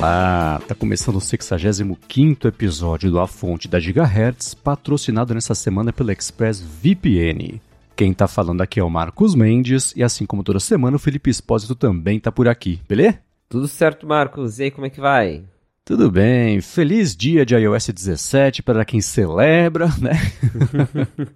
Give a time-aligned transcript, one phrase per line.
[0.00, 6.10] Olá, tá começando o 65 episódio do A Fonte da Gigahertz, patrocinado nessa semana pela
[6.10, 7.60] Express VPN.
[7.94, 11.28] Quem tá falando aqui é o Marcos Mendes, e assim como toda semana, o Felipe
[11.28, 13.18] Espósito também tá por aqui, beleza?
[13.46, 14.58] Tudo certo, Marcos.
[14.58, 15.44] E aí, como é que vai?
[15.84, 20.12] Tudo bem, feliz dia de iOS 17 para quem celebra, né?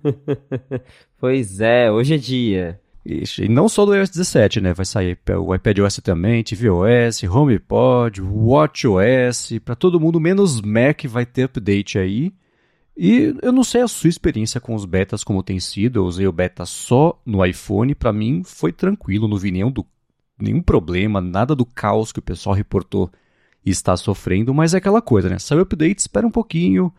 [1.21, 2.81] pois é, hoje é dia.
[3.05, 4.73] E não só do iOS 17, né?
[4.73, 11.45] Vai sair o iPadOS também, tvOS, HomePod, WatchOS, para todo mundo, menos Mac vai ter
[11.45, 12.33] update aí.
[12.97, 16.27] E eu não sei a sua experiência com os betas como tem sido, eu usei
[16.27, 19.85] o beta só no iPhone, para mim foi tranquilo, não vi nenhum, do,
[20.39, 23.11] nenhum problema, nada do caos que o pessoal reportou
[23.67, 25.39] está sofrendo, mas é aquela coisa, né?
[25.39, 26.93] Saiu o update, espera um pouquinho,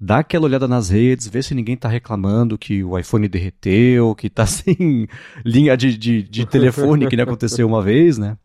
[0.00, 4.28] dá aquela olhada nas redes, vê se ninguém está reclamando que o iPhone derreteu, que
[4.28, 5.06] está sem
[5.44, 8.38] linha de, de, de telefone, que nem aconteceu uma vez, né?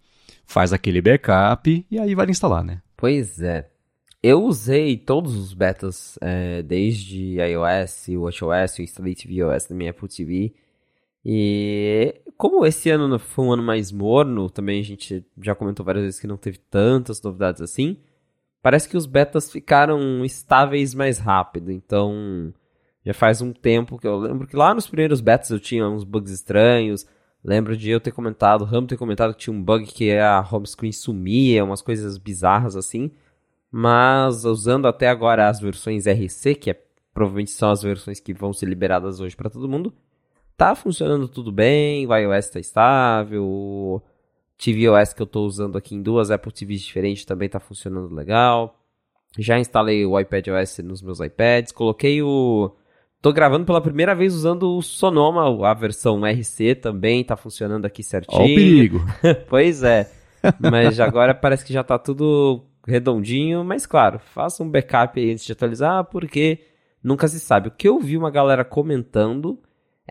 [0.45, 2.81] Faz aquele backup e aí vai instalar, né?
[2.97, 3.69] Pois é.
[4.21, 10.09] Eu usei todos os betas, é, desde iOS, WatchOS, o instalei tvOS na minha Apple
[10.09, 10.53] TV.
[11.23, 16.03] E como esse ano foi um ano mais morno, também a gente já comentou várias
[16.03, 17.97] vezes que não teve tantas novidades assim
[18.65, 21.71] parece que os betas ficaram estáveis mais rápido.
[21.71, 22.51] Então,
[23.05, 26.03] já faz um tempo que eu lembro que lá nos primeiros betas eu tinha uns
[26.03, 27.05] bugs estranhos.
[27.43, 30.43] Lembro de eu ter comentado, o Ramo ter comentado que tinha um bug que a
[30.51, 33.11] home screen sumia, umas coisas bizarras assim.
[33.69, 36.81] Mas usando até agora as versões RC, que é,
[37.13, 39.93] provavelmente são as versões que vão ser liberadas hoje para todo mundo,
[40.57, 44.01] tá funcionando tudo bem, o iOS tá estável,
[44.57, 48.79] tvOS que eu estou usando aqui em duas Apple TVs diferentes também está funcionando legal.
[49.37, 52.73] Já instalei o iPadOS nos meus iPads, coloquei o
[53.25, 58.03] Tô gravando pela primeira vez usando o Sonoma, a versão RC também tá funcionando aqui
[58.03, 58.39] certinho.
[58.39, 59.03] Ó o perigo.
[59.49, 60.11] pois é.
[60.59, 65.43] Mas agora parece que já tá tudo redondinho, mas claro, faça um backup aí antes
[65.43, 66.59] de atualizar, porque
[67.03, 67.69] nunca se sabe.
[67.69, 69.59] O que eu vi uma galera comentando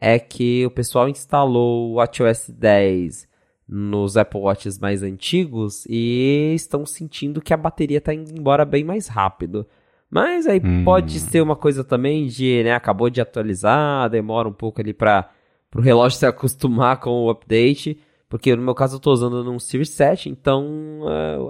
[0.00, 3.28] é que o pessoal instalou o WatchOS 10
[3.68, 8.84] nos Apple Watches mais antigos e estão sentindo que a bateria está indo embora bem
[8.84, 9.66] mais rápido.
[10.10, 10.84] Mas aí hum.
[10.84, 15.28] pode ser uma coisa também de, né, acabou de atualizar, demora um pouco ali para
[15.74, 17.98] o relógio se acostumar com o update,
[18.28, 21.00] porque no meu caso eu estou usando num Series 7, então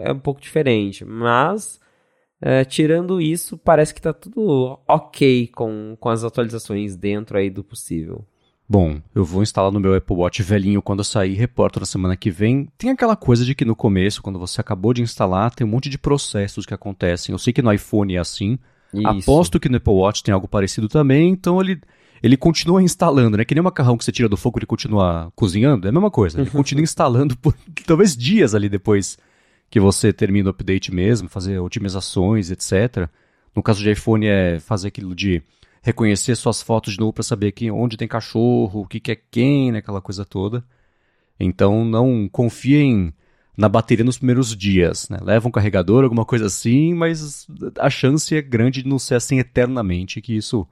[0.00, 1.04] é, é um pouco diferente.
[1.04, 1.81] Mas,
[2.41, 7.64] é, tirando isso, parece que está tudo ok com, com as atualizações dentro aí do
[7.64, 8.25] possível.
[8.66, 12.16] Bom, eu vou instalar no meu Apple Watch velhinho quando eu sair, reporto na semana
[12.16, 12.69] que vem.
[12.78, 15.91] Tem aquela coisa de que no começo, quando você acabou de instalar, tem um monte
[15.91, 17.32] de processos que acontecem.
[17.32, 18.58] Eu sei que no iPhone é assim.
[18.92, 19.06] Isso.
[19.06, 21.78] Aposto que no Apple Watch tem algo parecido também, então ele,
[22.22, 23.44] ele continua instalando, né?
[23.44, 25.92] Que nem o macarrão que você tira do fogo e ele continua cozinhando, é a
[25.92, 26.41] mesma coisa.
[26.41, 27.54] Ele continua instalando por
[27.86, 29.19] talvez dias ali depois
[29.69, 33.08] que você termina o update mesmo, fazer otimizações, etc.
[33.54, 35.42] No caso de iPhone é fazer aquilo de
[35.84, 39.16] reconhecer suas fotos de novo para saber quem, onde tem cachorro, o que, que é
[39.16, 40.64] quem, né, aquela coisa toda.
[41.38, 43.12] Então não confiem
[43.54, 45.18] na bateria nos primeiros dias, né?
[45.20, 47.46] Leva um carregador, alguma coisa assim, mas
[47.78, 50.66] a chance é grande de não ser assim eternamente, que isso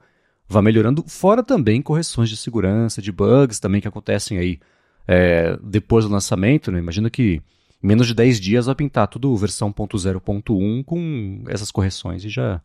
[0.49, 1.05] vá melhorando.
[1.07, 4.59] Fora também correções de segurança, de bugs também que acontecem aí
[5.07, 6.79] é, depois do lançamento, né?
[6.79, 7.39] Imagina que
[7.83, 12.59] em menos de 10 dias vai pintar tudo versão 0.1 com essas correções e já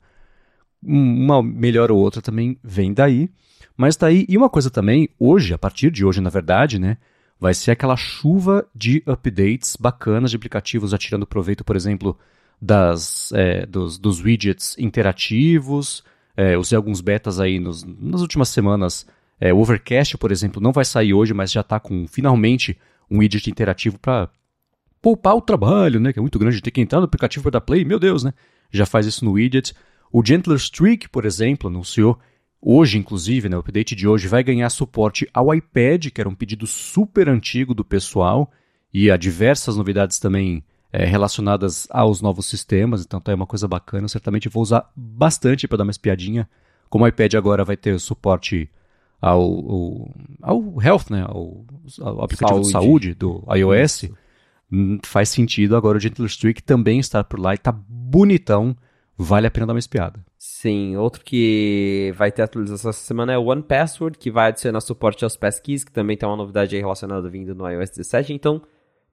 [0.83, 3.31] uma melhor ou outra também vem daí.
[3.77, 4.27] Mas tá aí.
[4.29, 6.97] E uma coisa também, hoje, a partir de hoje, na verdade, né?
[7.41, 12.19] Vai ser aquela chuva de updates bacanas de aplicativos atirando proveito, por exemplo,
[12.61, 16.03] das, é, dos, dos widgets interativos.
[16.37, 19.07] É, usei alguns betas aí nos, nas últimas semanas.
[19.41, 22.77] É, o Overcast, por exemplo, não vai sair hoje, mas já está com finalmente
[23.09, 24.29] um widget interativo para
[25.01, 26.13] poupar o trabalho, né?
[26.13, 27.85] Que é muito grande de ter que entrar no aplicativo da Play.
[27.85, 28.35] Meu Deus, né?
[28.71, 29.75] Já faz isso no widget.
[30.13, 32.19] O Gentler Streak, por exemplo, anunciou
[32.61, 36.35] hoje, inclusive, né, o update de hoje vai ganhar suporte ao iPad, que era um
[36.35, 38.51] pedido super antigo do pessoal,
[38.93, 43.69] e a diversas novidades também é, relacionadas aos novos sistemas, então tá aí uma coisa
[43.69, 44.05] bacana.
[44.05, 46.49] Eu certamente vou usar bastante para dar uma espiadinha.
[46.89, 48.71] Como o iPad agora vai ter suporte
[49.21, 51.65] ao, ao, ao Health, né, ao,
[52.01, 52.67] ao aplicativo saúde.
[52.67, 54.19] de saúde do iOS, Isso.
[54.71, 58.77] Hum, faz sentido agora o Gentler Streak também estar por lá e tá bonitão
[59.19, 60.25] vale a pena dar uma espiada.
[60.39, 64.81] Sim, outro que vai ter atualização essa semana é o One Password, que vai adicionar
[64.81, 68.33] suporte aos passkeys, que também tem uma novidade aí relacionada vindo no iOS 17.
[68.33, 68.63] Então,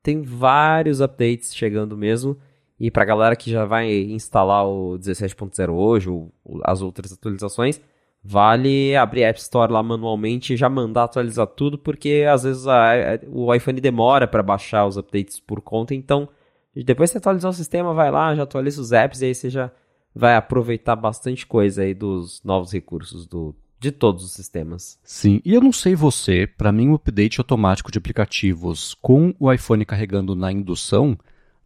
[0.04, 2.38] tem vários updates chegando mesmo.
[2.80, 6.32] E pra galera que já vai instalar o 17.0 hoje, ou
[6.64, 7.82] as outras atualizações,
[8.24, 12.68] vale abrir a App Store lá manualmente e já mandar atualizar tudo, porque às vezes
[12.68, 16.28] a, o iPhone demora para baixar os updates por conta, então
[16.76, 19.72] depois você atualizar o sistema, vai lá, já atualiza os apps e aí você já
[20.16, 24.98] vai aproveitar bastante coisa aí dos novos recursos do, de todos os sistemas.
[25.04, 29.52] Sim, e eu não sei você, para mim o update automático de aplicativos com o
[29.52, 31.18] iPhone carregando na indução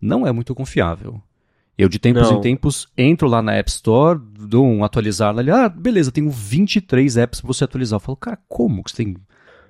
[0.02, 1.22] não é muito confiável.
[1.78, 2.40] Eu, de tempos não.
[2.40, 7.16] em tempos, entro lá na App Store, dou um atualizar ali, ah, beleza, tenho 23
[7.16, 7.96] apps pra você atualizar.
[7.96, 9.16] Eu falo, cara, como que você tem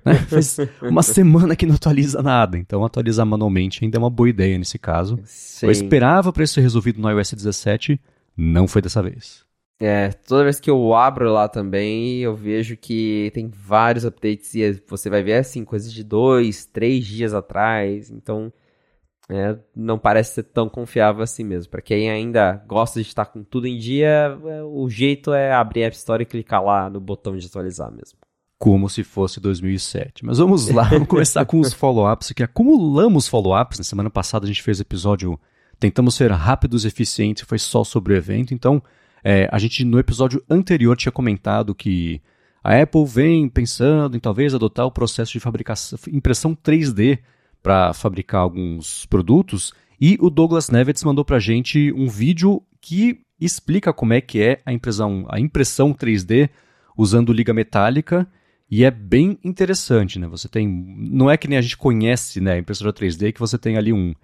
[0.04, 0.14] né?
[0.14, 2.58] Faz uma semana que não atualiza nada.
[2.58, 5.18] Então, atualizar manualmente ainda é uma boa ideia nesse caso.
[5.24, 5.66] Sim.
[5.66, 8.00] Eu esperava para isso ser resolvido no iOS 17,
[8.36, 9.44] não foi dessa vez.
[9.82, 14.72] É, toda vez que eu abro lá também, eu vejo que tem vários updates e
[14.86, 18.10] você vai ver assim, coisas de dois, três dias atrás.
[18.10, 18.52] Então,
[19.30, 21.70] é, não parece ser tão confiável assim mesmo.
[21.70, 25.84] Para quem ainda gosta de estar com tudo em dia, é, o jeito é abrir
[25.84, 28.18] a App Store e clicar lá no botão de atualizar mesmo
[28.60, 30.22] como se fosse 2007.
[30.22, 33.78] Mas vamos lá, vamos começar com os follow-ups, que acumulamos follow-ups.
[33.78, 35.40] Na semana passada a gente fez episódio,
[35.80, 38.52] tentamos ser rápidos e eficientes, foi só sobre o evento.
[38.52, 38.82] Então,
[39.24, 42.20] é, a gente no episódio anterior tinha comentado que
[42.62, 47.18] a Apple vem pensando em talvez adotar o processo de fabricação, impressão 3D
[47.62, 49.72] para fabricar alguns produtos.
[49.98, 54.42] E o Douglas Nevitz mandou para a gente um vídeo que explica como é que
[54.42, 56.50] é a impressão, a impressão 3D
[56.96, 58.28] usando liga metálica
[58.70, 60.28] e é bem interessante, né?
[60.28, 60.68] Você tem.
[60.68, 62.52] Não é que nem a gente conhece, né?
[62.52, 64.14] A impressora 3D que você tem ali um,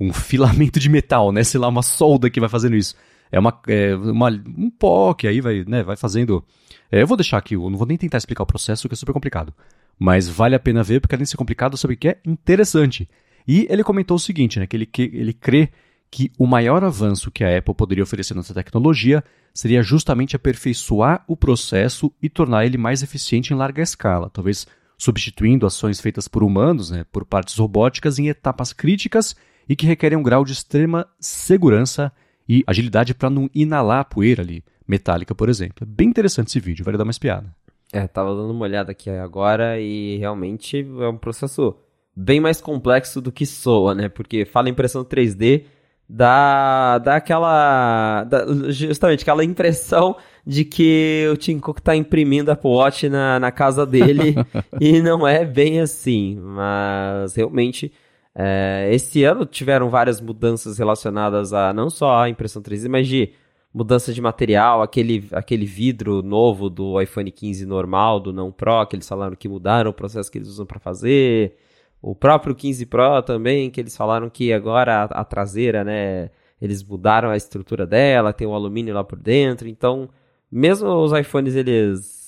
[0.00, 1.44] um filamento de metal, né?
[1.44, 2.94] Sei lá, uma solda que vai fazendo isso.
[3.30, 6.44] É uma, é uma um pó que aí vai, né, vai fazendo.
[6.90, 8.96] É, eu vou deixar aqui, eu não vou nem tentar explicar o processo, que é
[8.96, 9.54] super complicado.
[9.98, 13.08] Mas vale a pena ver, porque além de ser complicado, sabe que é interessante.
[13.46, 14.66] E ele comentou o seguinte, né?
[14.66, 15.70] Que ele, que ele crê
[16.10, 19.22] que o maior avanço que a Apple poderia oferecer nessa tecnologia
[19.54, 24.66] seria justamente aperfeiçoar o processo e tornar ele mais eficiente em larga escala, talvez
[24.98, 29.34] substituindo ações feitas por humanos, né, por partes robóticas em etapas críticas
[29.70, 32.10] e que requerem um grau de extrema segurança
[32.48, 35.76] e agilidade para não inalar a poeira ali, metálica, por exemplo.
[35.82, 37.54] É bem interessante esse vídeo, vale dar uma espiada.
[37.92, 41.76] É, tava dando uma olhada aqui agora e realmente é um processo
[42.16, 44.08] bem mais complexo do que soa, né?
[44.08, 45.66] Porque fala impressão 3D,
[46.08, 48.24] dá, dá aquela.
[48.24, 53.52] Dá justamente aquela impressão de que o Tim Cook tá imprimindo Apple Watch na, na
[53.52, 54.34] casa dele
[54.80, 56.40] e não é bem assim.
[56.40, 57.92] Mas realmente.
[58.34, 63.32] É, esse ano tiveram várias mudanças relacionadas a não só a impressão 3D, mas de
[63.72, 68.96] mudança de material, aquele, aquele vidro novo do iPhone 15 normal, do não Pro, que
[68.96, 71.56] eles falaram que mudaram o processo que eles usam para fazer.
[72.02, 76.30] O próprio 15 Pro também, que eles falaram que agora a, a, traseira, né,
[76.60, 80.08] eles mudaram a estrutura dela, tem o alumínio lá por dentro, então,
[80.50, 82.20] mesmo os iPhones eles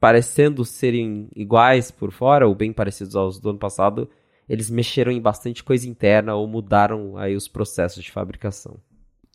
[0.00, 4.08] parecendo serem iguais por fora, ou bem parecidos aos do ano passado,
[4.50, 8.78] eles mexeram em bastante coisa interna ou mudaram aí os processos de fabricação.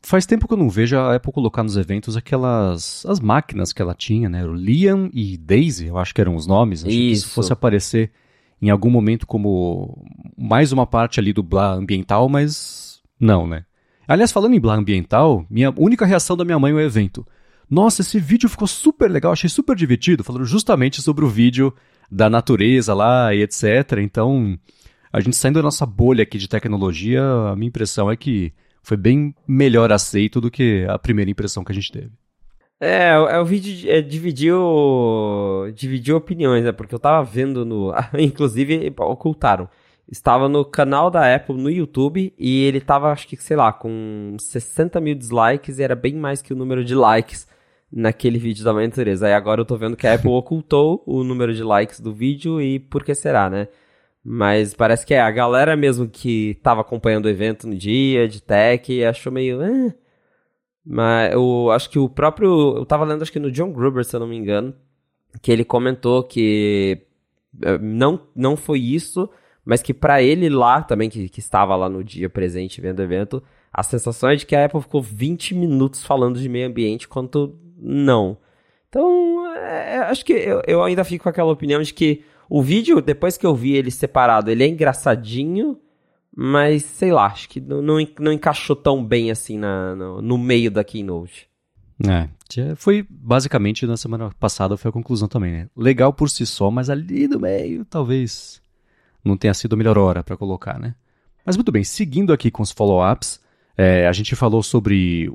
[0.02, 3.80] Faz tempo que eu não vejo a Apple colocar nos eventos aquelas as máquinas que
[3.80, 4.44] ela tinha, né?
[4.44, 6.84] O Liam e Daisy, eu acho que eram os nomes.
[6.84, 7.24] Acho isso.
[7.24, 8.12] que se fosse aparecer
[8.60, 13.64] em algum momento como mais uma parte ali do blá ambiental, mas não, né?
[14.06, 17.26] Aliás, falando em blá ambiental, minha única reação da minha mãe ao evento.
[17.68, 21.74] Nossa, esse vídeo ficou super legal, achei super divertido, falando justamente sobre o vídeo
[22.12, 23.98] da natureza lá e etc.
[24.02, 24.58] Então,
[25.12, 28.96] a gente saindo da nossa bolha aqui de tecnologia, a minha impressão é que foi
[28.96, 32.10] bem melhor aceito do que a primeira impressão que a gente teve.
[32.78, 34.60] É, é o vídeo é, dividiu,
[35.74, 36.72] dividiu opiniões, né?
[36.72, 37.92] Porque eu tava vendo no.
[38.18, 39.68] Inclusive, ocultaram.
[40.08, 44.36] Estava no canal da Apple no YouTube e ele tava, acho que, sei lá, com
[44.38, 47.48] 60 mil dislikes e era bem mais que o número de likes
[47.90, 49.26] naquele vídeo da Mãe Natureza.
[49.26, 52.60] Aí agora eu tô vendo que a Apple ocultou o número de likes do vídeo
[52.60, 53.66] e por que será, né?
[54.28, 58.42] Mas parece que é a galera mesmo que tava acompanhando o evento no dia, de
[58.42, 59.62] tech, achou meio.
[59.62, 59.94] Eh,
[60.84, 62.76] mas eu acho que o próprio.
[62.76, 64.74] Eu tava lendo, acho que no John Gruber, se eu não me engano,
[65.40, 67.02] que ele comentou que
[67.62, 69.30] eh, não, não foi isso,
[69.64, 73.04] mas que para ele lá também, que, que estava lá no dia presente vendo o
[73.04, 73.40] evento,
[73.72, 77.56] a sensação é de que a Apple ficou 20 minutos falando de meio ambiente, quanto
[77.78, 78.38] não.
[78.88, 83.00] Então, é, acho que eu, eu ainda fico com aquela opinião de que o vídeo,
[83.00, 85.78] depois que eu vi ele separado, ele é engraçadinho,
[86.34, 90.38] mas, sei lá, acho que não, não, não encaixou tão bem assim na, no, no
[90.38, 91.48] meio da Keynote.
[92.06, 92.28] É,
[92.76, 95.68] foi basicamente na semana passada foi a conclusão também, né?
[95.74, 98.60] Legal por si só, mas ali no meio talvez
[99.24, 100.94] não tenha sido a melhor hora para colocar, né?
[101.44, 103.40] Mas muito bem, seguindo aqui com os follow-ups,
[103.76, 105.30] é, a gente falou sobre.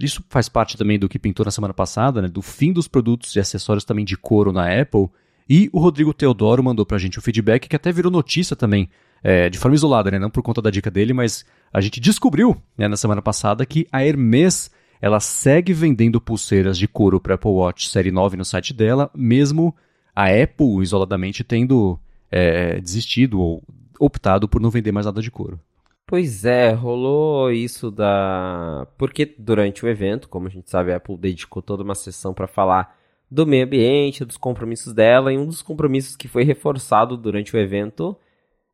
[0.00, 2.28] Isso faz parte também do que pintou na semana passada, né?
[2.28, 5.08] Do fim dos produtos e acessórios também de couro na Apple.
[5.48, 8.88] E o Rodrigo Teodoro mandou pra gente o feedback que até virou notícia também
[9.22, 10.18] é, de forma isolada, né?
[10.18, 13.86] Não por conta da dica dele, mas a gente descobriu né, na semana passada que
[13.90, 18.72] a Hermes ela segue vendendo pulseiras de couro para Apple Watch Série 9 no site
[18.72, 19.74] dela, mesmo
[20.14, 21.98] a Apple isoladamente tendo
[22.30, 23.62] é, desistido ou
[24.00, 25.60] optado por não vender mais nada de couro.
[26.06, 28.86] Pois é, rolou isso da.
[28.96, 32.46] Porque durante o evento, como a gente sabe, a Apple dedicou toda uma sessão para
[32.46, 32.96] falar
[33.30, 37.58] do meio ambiente, dos compromissos dela, e um dos compromissos que foi reforçado durante o
[37.58, 38.16] evento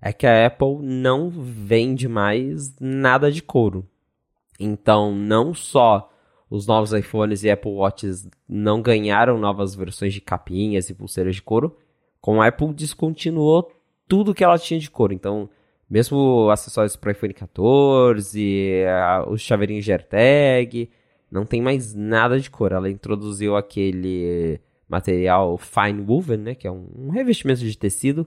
[0.00, 3.88] é que a Apple não vende mais nada de couro.
[4.58, 6.10] Então, não só
[6.50, 11.42] os novos iPhones e Apple Watches não ganharam novas versões de capinhas e pulseiras de
[11.42, 11.76] couro,
[12.20, 13.72] como a Apple descontinuou
[14.06, 15.14] tudo que ela tinha de couro.
[15.14, 15.48] Então,
[15.88, 20.90] mesmo acessórios para iPhone 14, a, os chaveirinhos de AirTag,
[21.32, 22.74] não tem mais nada de couro.
[22.74, 28.26] Ela introduziu aquele material fine woven, né, que é um, um revestimento de tecido,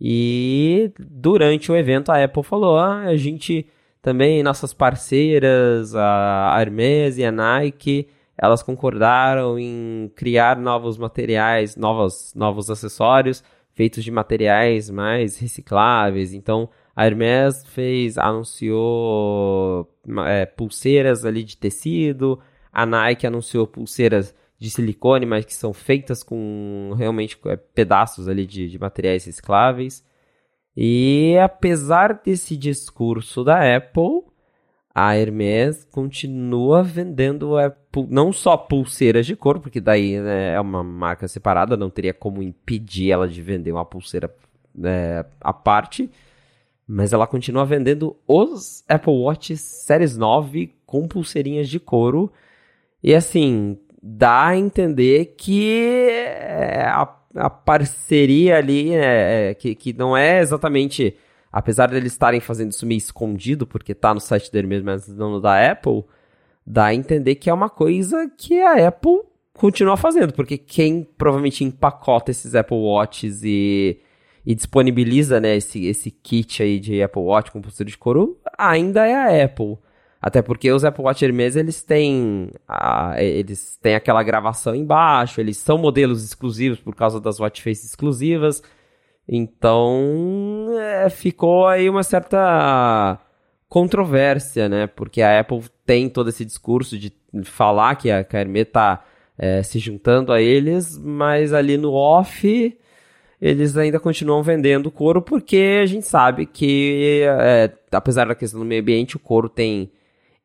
[0.00, 3.66] e durante o evento a Apple falou: ah, a gente
[4.00, 12.32] também, nossas parceiras, a Hermes e a Nike, elas concordaram em criar novos materiais, novos,
[12.34, 16.32] novos acessórios feitos de materiais mais recicláveis.
[16.32, 19.88] Então, a Hermes fez, anunciou
[20.26, 22.38] é, pulseiras ali de tecido,
[22.72, 28.46] a Nike anunciou pulseiras de silicone, mas que são feitas com realmente é, pedaços ali
[28.46, 30.04] de, de materiais recicláveis.
[30.76, 34.22] E apesar desse discurso da Apple,
[34.94, 40.84] a Hermes continua vendendo Apple, não só pulseiras de couro, porque daí né, é uma
[40.84, 44.34] marca separada, não teria como impedir ela de vender uma pulseira
[44.74, 46.10] né, à parte,
[46.86, 52.32] mas ela continua vendendo os Apple Watch Series 9 com pulseirinhas de couro.
[53.02, 59.92] E assim, dá a entender que é, a, a parceria ali, né, é, que, que
[59.92, 61.16] não é exatamente.
[61.50, 65.06] Apesar de eles estarem fazendo isso meio escondido, porque tá no site dele mesmo, mas
[65.06, 66.02] não da Apple,
[66.66, 69.20] dá a entender que é uma coisa que a Apple
[69.52, 74.00] continua fazendo, porque quem provavelmente empacota esses Apple Watches e,
[74.44, 79.06] e disponibiliza né, esse, esse kit aí de Apple Watch com pulseira de couro ainda
[79.06, 79.78] é a Apple.
[80.20, 85.56] Até porque os Apple Watch Hermes, eles têm, a, eles têm aquela gravação embaixo, eles
[85.56, 88.62] são modelos exclusivos por causa das watch faces exclusivas.
[89.28, 93.18] Então, é, ficou aí uma certa
[93.68, 94.86] controvérsia, né?
[94.86, 99.04] Porque a Apple tem todo esse discurso de falar que a, Hermes tá
[99.36, 102.78] é, se juntando a eles, mas ali no off
[103.42, 108.64] eles ainda continuam vendendo couro porque a gente sabe que, é, apesar da questão do
[108.64, 109.90] meio ambiente, o couro tem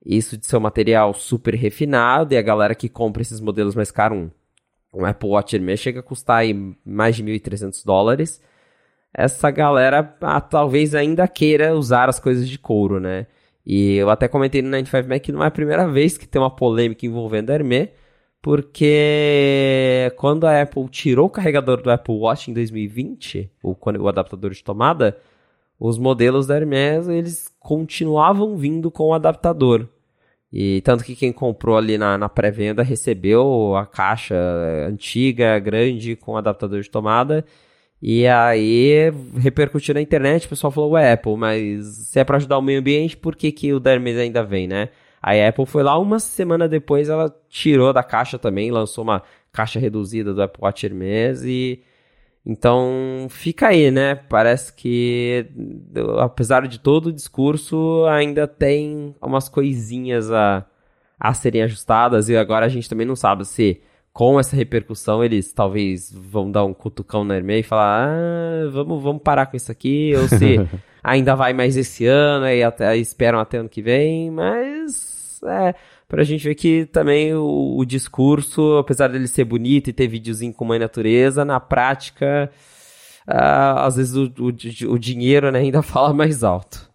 [0.04, 3.92] isso de ser um material super refinado e a galera que compra esses modelos mais
[3.92, 4.32] caros, um,
[4.92, 8.42] um Apple Watch Hermes chega a custar aí mais de 1.300 dólares.
[9.13, 13.27] Essa galera ah, talvez ainda queira usar as coisas de couro, né?
[13.63, 16.42] E eu até comentei no 95 Mac que não é a primeira vez que tem
[16.42, 17.89] uma polêmica envolvendo a Hermes,
[18.48, 24.51] porque quando a Apple tirou o carregador do Apple Watch em 2020, o, o adaptador
[24.51, 25.18] de tomada,
[25.77, 29.86] os modelos da Hermes eles continuavam vindo com o adaptador.
[30.50, 34.38] E tanto que quem comprou ali na, na pré-venda recebeu a caixa
[34.88, 37.44] antiga, grande, com adaptador de tomada.
[38.01, 42.58] E aí repercutiu na internet, o pessoal falou, ué, Apple, mas se é para ajudar
[42.58, 44.88] o meio ambiente, por que, que o Hermes ainda vem, né?
[45.22, 49.80] A Apple foi lá, uma semana depois ela tirou da caixa também, lançou uma caixa
[49.80, 51.84] reduzida do Apple Watch Hermes e
[52.50, 54.16] então, fica aí, né?
[54.16, 55.48] Parece que,
[56.18, 60.66] apesar de todo o discurso, ainda tem umas coisinhas a,
[61.20, 62.30] a serem ajustadas.
[62.30, 63.82] E agora a gente também não sabe se,
[64.14, 69.04] com essa repercussão, eles talvez vão dar um cutucão na Hermê e falar: ah, vamos,
[69.04, 70.14] vamos parar com isso aqui.
[70.16, 70.58] Ou se
[71.08, 74.30] ainda vai mais esse ano e até, esperam até ano que vem.
[74.30, 75.74] Mas, é
[76.08, 80.54] pra gente ver que também o, o discurso, apesar dele ser bonito e ter videozinho
[80.54, 82.52] com mãe natureza, na prática,
[83.28, 86.88] uh, às vezes o, o, o dinheiro né, ainda fala mais alto.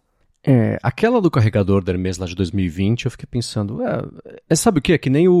[0.45, 4.01] É, aquela do carregador da Hermes lá de 2020, eu fiquei pensando, é,
[4.49, 4.91] é sabe o que?
[4.91, 5.33] É que nem o,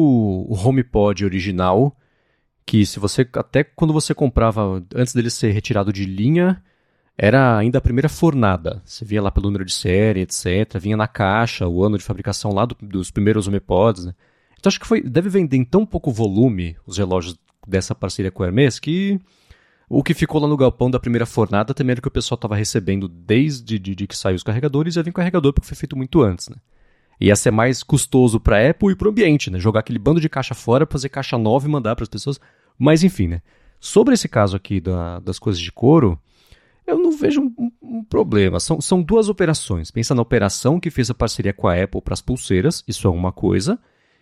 [0.47, 1.97] o HomePod original,
[2.65, 6.63] que se você, até quando você comprava, antes dele ser retirado de linha,
[7.17, 8.81] era ainda a primeira fornada.
[8.83, 10.79] Você via lá pelo número de série, etc.
[10.79, 14.15] Vinha na caixa o ano de fabricação lá do, dos primeiros HomePods, né?
[14.59, 18.43] Então acho que foi, deve vender em tão pouco volume os relógios dessa parceria com
[18.43, 19.19] a Hermes que
[19.89, 22.55] o que ficou lá no galpão da primeira fornada também era que o pessoal estava
[22.55, 25.95] recebendo desde de, de que saiu os carregadores e ia vir carregador porque foi feito
[25.95, 26.55] muito antes, né?
[27.19, 29.59] Ia ser mais custoso para a Apple e para o ambiente, né?
[29.59, 32.39] Jogar aquele bando de caixa fora, fazer caixa nova e mandar para as pessoas.
[32.77, 33.41] Mas enfim, né?
[33.79, 36.19] Sobre esse caso aqui da, das coisas de couro,
[36.85, 38.59] eu não vejo um, um, problema.
[38.59, 39.89] São, são duas operações.
[39.89, 43.11] Pensa na operação que fez a parceria com a Apple para as pulseiras, isso é
[43.11, 43.79] uma coisa.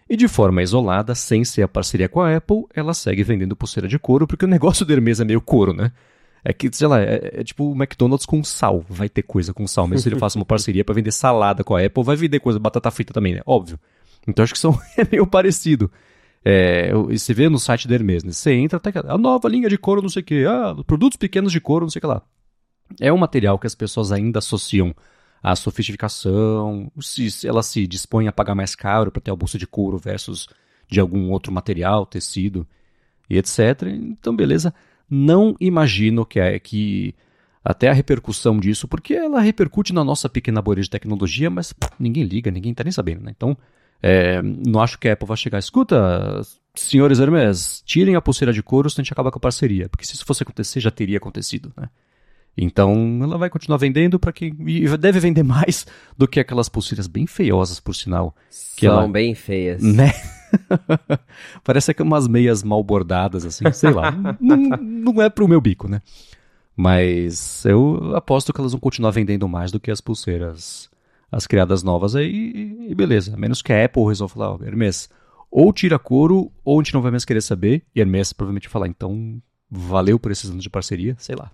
[0.09, 3.87] E de forma isolada, sem ser a parceria com a Apple, ela segue vendendo pulseira
[3.87, 5.91] de couro, porque o negócio do Hermes é meio couro, né?
[6.43, 8.83] É que, sei lá, é, é tipo o McDonald's com sal.
[8.89, 9.87] Vai ter coisa com sal.
[9.87, 12.59] Mesmo se ele faça uma parceria para vender salada com a Apple, vai vender coisa,
[12.59, 13.41] batata frita também, né?
[13.45, 13.79] Óbvio.
[14.27, 15.89] Então acho que são, é meio parecido.
[16.43, 18.31] É, você vê no site da Hermes, né?
[18.31, 21.51] Você entra, até a nova linha de couro, não sei o que, ah, produtos pequenos
[21.51, 22.23] de couro, não sei o que lá.
[22.99, 24.95] É um material que as pessoas ainda associam
[25.41, 29.65] à sofisticação, se ela se dispõe a pagar mais caro para ter a bolsa de
[29.65, 30.47] couro versus
[30.87, 32.67] de algum outro material, tecido
[33.29, 33.83] e etc.
[33.83, 34.73] Então, beleza.
[35.09, 37.15] Não imagino que, é, que
[37.63, 41.91] até a repercussão disso, porque ela repercute na nossa pequena bolha de tecnologia, mas pff,
[41.99, 43.31] ninguém liga, ninguém está nem sabendo, né?
[43.35, 43.57] Então,
[44.01, 46.41] é, não acho que a Apple vai chegar, escuta,
[46.73, 49.87] senhores Hermes, tirem a pulseira de couro, senão a gente acaba com a parceria.
[49.89, 51.89] Porque se isso fosse acontecer, já teria acontecido, né?
[52.57, 54.55] Então, ela vai continuar vendendo para quem.
[54.67, 55.85] E deve vender mais
[56.17, 58.35] do que aquelas pulseiras bem feiosas, por sinal.
[58.75, 59.81] Que São ela, bem feias.
[59.81, 60.11] Né?
[61.63, 64.11] Parece que umas meias mal bordadas, assim, sei lá.
[64.39, 66.01] não, não é pro meu bico, né?
[66.75, 70.89] Mas eu aposto que elas vão continuar vendendo mais do que as pulseiras,
[71.31, 73.33] as criadas novas aí, e beleza.
[73.33, 75.09] A menos que a Apple resolva falar, ó, oh, Hermes,
[75.49, 77.83] ou tira couro, ou a gente não vai mais querer saber.
[77.95, 81.51] E Hermes provavelmente falar, então, valeu por esses anos de parceria, sei lá.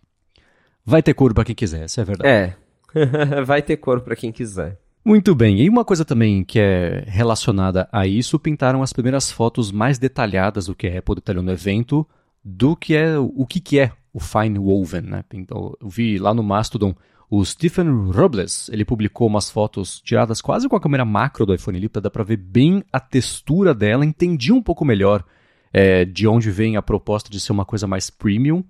[0.90, 2.30] Vai ter couro para quem quiser, essa é verdade.
[2.30, 2.56] É.
[3.44, 4.80] vai ter couro para quem quiser.
[5.04, 5.60] Muito bem.
[5.60, 10.68] E uma coisa também que é relacionada a isso, pintaram as primeiras fotos mais detalhadas
[10.68, 12.08] do que a Apple detalhou no evento,
[12.42, 15.26] do que é o que, que é o Fine Woven, né?
[15.34, 16.96] Então, eu vi lá no Mastodon
[17.30, 21.78] o Stephen Robles, ele publicou umas fotos tiradas quase com a câmera macro do iPhone
[21.78, 25.26] ali, para dar para ver bem a textura dela, entendi um pouco melhor
[25.74, 28.64] é, de onde vem a proposta de ser uma coisa mais premium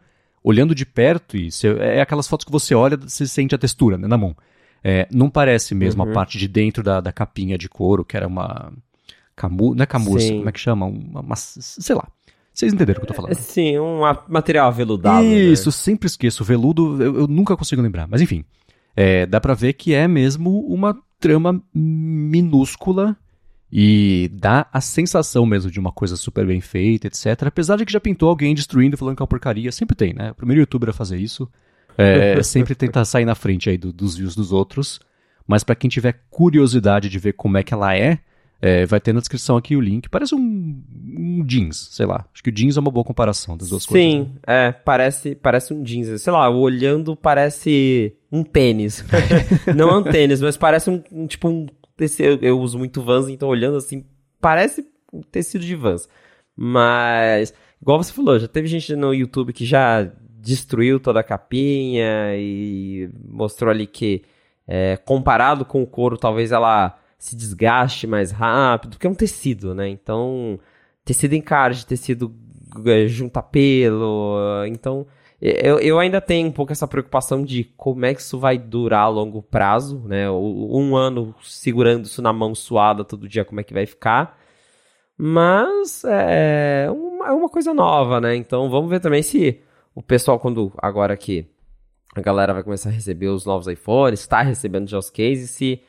[0.47, 3.97] olhando de perto, e você, é aquelas fotos que você olha, você sente a textura
[3.97, 4.33] né, na mão.
[4.81, 6.09] É, não parece mesmo uhum.
[6.09, 8.71] a parte de dentro da, da capinha de couro, que era uma.
[9.35, 10.85] Camu, não é camurça, como é que chama?
[10.85, 12.07] Uma, uma, sei lá.
[12.53, 13.35] Vocês entenderam o que eu tô falando?
[13.35, 15.21] Sim, um material veludado.
[15.21, 15.35] Né?
[15.35, 15.73] Isso, né?
[15.73, 16.43] sempre esqueço.
[16.43, 18.07] Veludo, eu, eu, nunca consigo lembrar.
[18.07, 18.45] Mas enfim,
[18.95, 23.15] é, dá pra ver que é mesmo uma trama minúscula
[23.71, 27.43] e dá a sensação mesmo de uma coisa super bem feita, etc.
[27.47, 29.71] Apesar de que já pintou alguém destruindo, falando que é uma porcaria.
[29.71, 30.31] Sempre tem, né?
[30.31, 31.49] O primeiro youtuber a fazer isso.
[31.97, 34.99] É, sempre tenta sair na frente aí do, dos views dos outros.
[35.45, 38.19] Mas para quem tiver curiosidade de ver como é que ela é,
[38.61, 40.09] é, vai ter na descrição aqui o link.
[40.09, 40.81] Parece um,
[41.17, 42.25] um, jeans, sei lá.
[42.33, 44.11] Acho que o jeans é uma boa comparação das duas Sim, coisas.
[44.11, 44.29] Sim, né?
[44.47, 46.21] é, parece, parece um jeans.
[46.21, 49.05] Sei lá, olhando parece um tênis.
[49.75, 53.27] Não é um tênis, mas parece um, um tipo um tecido, eu uso muito Vans,
[53.27, 54.05] então olhando assim,
[54.39, 56.07] parece um tecido de Vans.
[56.55, 62.35] Mas, igual você falou, já teve gente no YouTube que já destruiu toda a capinha
[62.37, 64.23] e mostrou ali que,
[64.67, 69.73] é, comparado com o couro, talvez ela se desgaste mais rápido, porque é um tecido,
[69.73, 69.89] né?
[69.89, 70.59] Então,
[71.03, 72.33] tecido encarde, tecido
[72.85, 75.07] é, junta pelo, então
[75.41, 79.03] eu, eu ainda tenho um pouco essa preocupação de como é que isso vai durar
[79.03, 80.29] a longo prazo, né?
[80.31, 84.39] Um ano segurando isso na mão suada todo dia, como é que vai ficar.
[85.17, 88.35] Mas é uma, é uma coisa nova, né?
[88.35, 89.61] Então vamos ver também se
[89.93, 91.47] o pessoal, quando agora que
[92.15, 95.81] a galera vai começar a receber os novos iPhones, está recebendo já os cases, se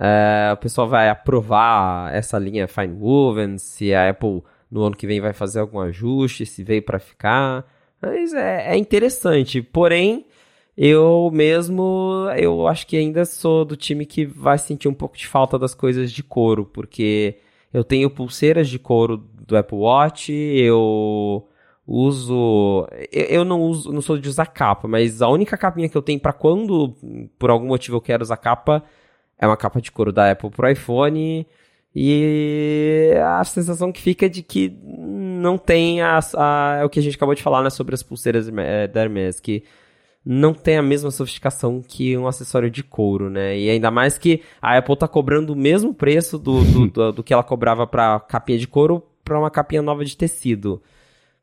[0.00, 5.06] é, o pessoal vai aprovar essa linha Fine Woven, se a Apple no ano que
[5.06, 7.64] vem vai fazer algum ajuste, se veio para ficar.
[8.00, 9.62] Mas é, é interessante.
[9.62, 10.26] Porém,
[10.76, 15.26] eu mesmo, eu acho que ainda sou do time que vai sentir um pouco de
[15.26, 17.36] falta das coisas de couro, porque
[17.72, 21.46] eu tenho pulseiras de couro do Apple Watch, eu
[21.86, 26.02] uso, eu não uso, não sou de usar capa, mas a única capinha que eu
[26.02, 26.94] tenho para quando
[27.38, 28.84] por algum motivo eu quero usar capa
[29.38, 31.46] é uma capa de couro da Apple pro iPhone.
[32.00, 37.00] E a sensação que fica é de que não tem a, a, é o que
[37.00, 39.64] a gente acabou de falar né, sobre as pulseiras é, da Hermes, que
[40.24, 43.58] não tem a mesma sofisticação que um acessório de couro, né?
[43.58, 47.24] E ainda mais que a Apple tá cobrando o mesmo preço do, do, do, do
[47.24, 50.80] que ela cobrava pra capinha de couro para uma capinha nova de tecido.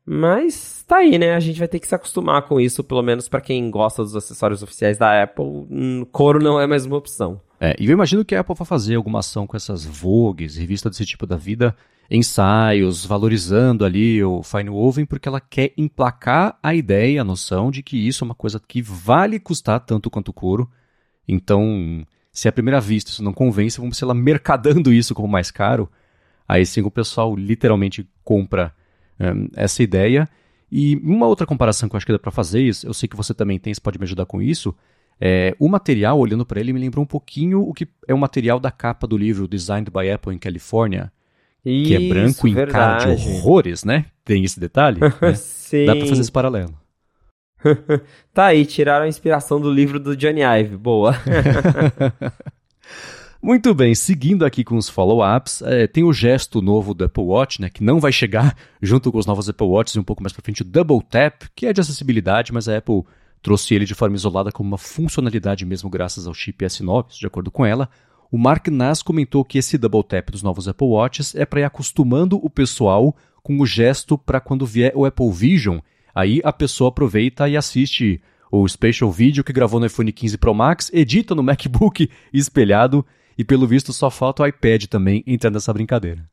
[0.06, 1.34] Mas tá aí, né?
[1.34, 4.16] A gente vai ter que se acostumar com isso, pelo menos para quem gosta dos
[4.16, 5.44] acessórios oficiais da Apple.
[5.44, 7.42] Hum, couro não é mais uma opção.
[7.60, 10.92] É, e eu imagino que a Apple vai fazer alguma ação com essas Vogues, revistas
[10.92, 11.74] desse tipo da vida,
[12.10, 17.82] ensaios, valorizando ali o Fine Woven, porque ela quer emplacar a ideia, a noção de
[17.82, 20.70] que isso é uma coisa que vale custar tanto quanto couro.
[21.26, 25.50] Então, se à primeira vista isso não convence, vamos ser lá mercadando isso como mais
[25.50, 25.90] caro.
[26.46, 28.72] Aí sim o pessoal literalmente compra
[29.18, 30.28] um, essa ideia.
[30.70, 33.32] E uma outra comparação que eu acho que dá para fazer, eu sei que você
[33.32, 34.74] também tem, você pode me ajudar com isso,
[35.20, 38.60] é, o material, olhando para ele, me lembrou um pouquinho o que é o material
[38.60, 41.10] da capa do livro Designed by Apple in California,
[41.64, 44.06] isso, que é branco em cara de horrores, né?
[44.24, 45.00] Tem esse detalhe?
[45.00, 45.08] né?
[45.86, 46.74] Dá pra fazer esse paralelo.
[48.32, 50.76] tá aí, tiraram a inspiração do livro do Johnny Ive.
[50.76, 51.14] Boa.
[53.42, 57.60] Muito bem, seguindo aqui com os follow-ups, é, tem o gesto novo do Apple Watch,
[57.60, 60.32] né, que não vai chegar junto com os novos Apple Watches e um pouco mais
[60.32, 63.04] para frente o Double Tap, que é de acessibilidade, mas a Apple
[63.42, 67.50] trouxe ele de forma isolada como uma funcionalidade mesmo graças ao chip S9, de acordo
[67.50, 67.88] com ela.
[68.30, 71.64] O Mark Nas comentou que esse Double Tap dos novos Apple Watches é para ir
[71.64, 75.78] acostumando o pessoal com o gesto para quando vier o Apple Vision,
[76.12, 78.20] aí a pessoa aproveita e assiste
[78.50, 83.06] o Special Video que gravou no iPhone 15 Pro Max, edita no MacBook espelhado
[83.38, 86.28] e pelo visto só falta o iPad também entrar nessa brincadeira.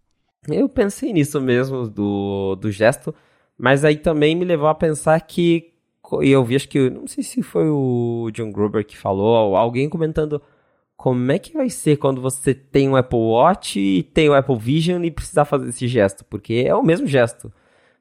[0.47, 3.13] Eu pensei nisso mesmo do, do gesto,
[3.57, 5.72] mas aí também me levou a pensar que
[6.21, 9.89] e eu vi acho que não sei se foi o John Gruber que falou, alguém
[9.89, 10.41] comentando
[10.97, 14.57] como é que vai ser quando você tem um Apple Watch e tem o Apple
[14.57, 17.51] Vision e precisar fazer esse gesto, porque é o mesmo gesto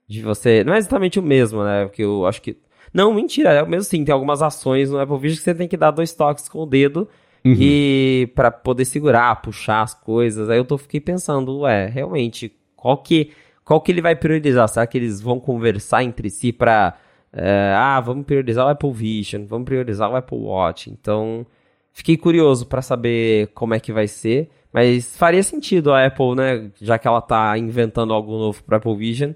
[0.06, 1.84] de você, não é exatamente o mesmo, né?
[1.86, 2.56] Porque eu acho que
[2.92, 5.68] não, mentira, é o mesmo sim, tem algumas ações no Apple Vision que você tem
[5.68, 7.08] que dar dois toques com o dedo
[7.44, 7.56] Uhum.
[7.58, 10.48] E para poder segurar, puxar as coisas.
[10.48, 13.32] Aí eu tô, fiquei pensando, ué, realmente, qual que,
[13.64, 14.68] qual que ele vai priorizar?
[14.68, 16.96] Será que eles vão conversar entre si para
[17.32, 20.90] é, ah, vamos priorizar o Apple Vision, vamos priorizar o Apple Watch.
[20.90, 21.46] Então,
[21.92, 24.50] fiquei curioso para saber como é que vai ser.
[24.72, 28.96] Mas faria sentido a Apple, né, já que ela tá inventando algo novo para Apple
[28.96, 29.32] Vision,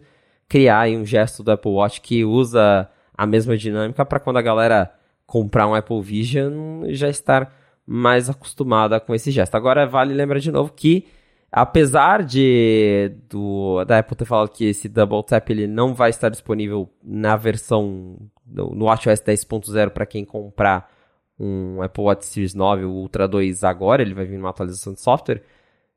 [0.48, 4.92] criar um gesto do Apple Watch que usa a mesma dinâmica para quando a galera
[5.26, 7.52] comprar um Apple Vision já estar
[7.86, 9.54] mais acostumada com esse gesto.
[9.54, 11.06] Agora vale lembrar de novo que
[11.56, 16.28] apesar de do, da Apple ter falado que esse Double Tap ele não vai estar
[16.28, 20.92] disponível na versão no, no WatchOS 10.0 para quem comprar
[21.40, 25.00] um Apple Watch Series 9 o Ultra 2 agora, ele vai vir numa atualização de
[25.00, 25.42] software,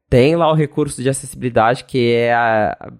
[0.09, 2.93] tem lá o recurso de acessibilidade que é a,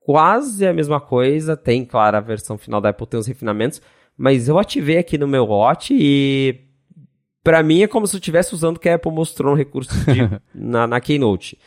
[0.00, 3.82] quase a mesma coisa, tem, claro, a versão final da Apple tem os refinamentos,
[4.16, 6.64] mas eu ativei aqui no meu Watch e
[7.44, 9.92] para mim é como se eu estivesse usando o que a Apple mostrou no recurso
[10.06, 11.58] de, na, na Keynote.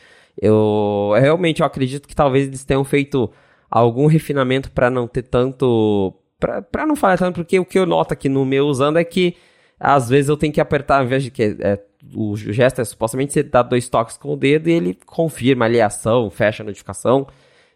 [0.41, 3.32] Eu realmente eu acredito que talvez eles tenham feito
[3.69, 6.13] algum refinamento para não ter tanto.
[6.39, 9.36] para não falar tanto, porque o que eu noto aqui no meu usando é que
[9.80, 11.80] às vezes eu tenho que apertar, ao invés de que é,
[12.15, 15.82] o gesto é supostamente você dá dois toques com o dedo e ele confirma ali
[15.82, 17.28] a ação, fecha a notificação.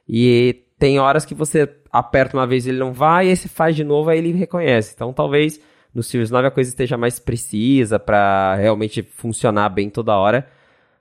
[0.08, 3.48] E tem horas que você aperta uma vez e ele não vai, e aí você
[3.50, 4.93] faz de novo, aí ele reconhece.
[4.96, 5.60] Então talvez
[5.93, 10.48] no Series 9 a coisa esteja mais precisa para realmente funcionar bem toda hora.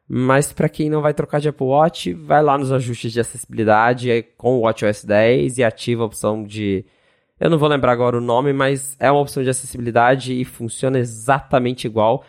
[0.09, 4.25] Mas para quem não vai trocar de Apple Watch, vai lá nos ajustes de acessibilidade
[4.37, 6.85] com o WatchOS 10 e ativa a opção de
[7.39, 10.99] eu não vou lembrar agora o nome, mas é uma opção de acessibilidade e funciona
[10.99, 12.25] exatamente igual.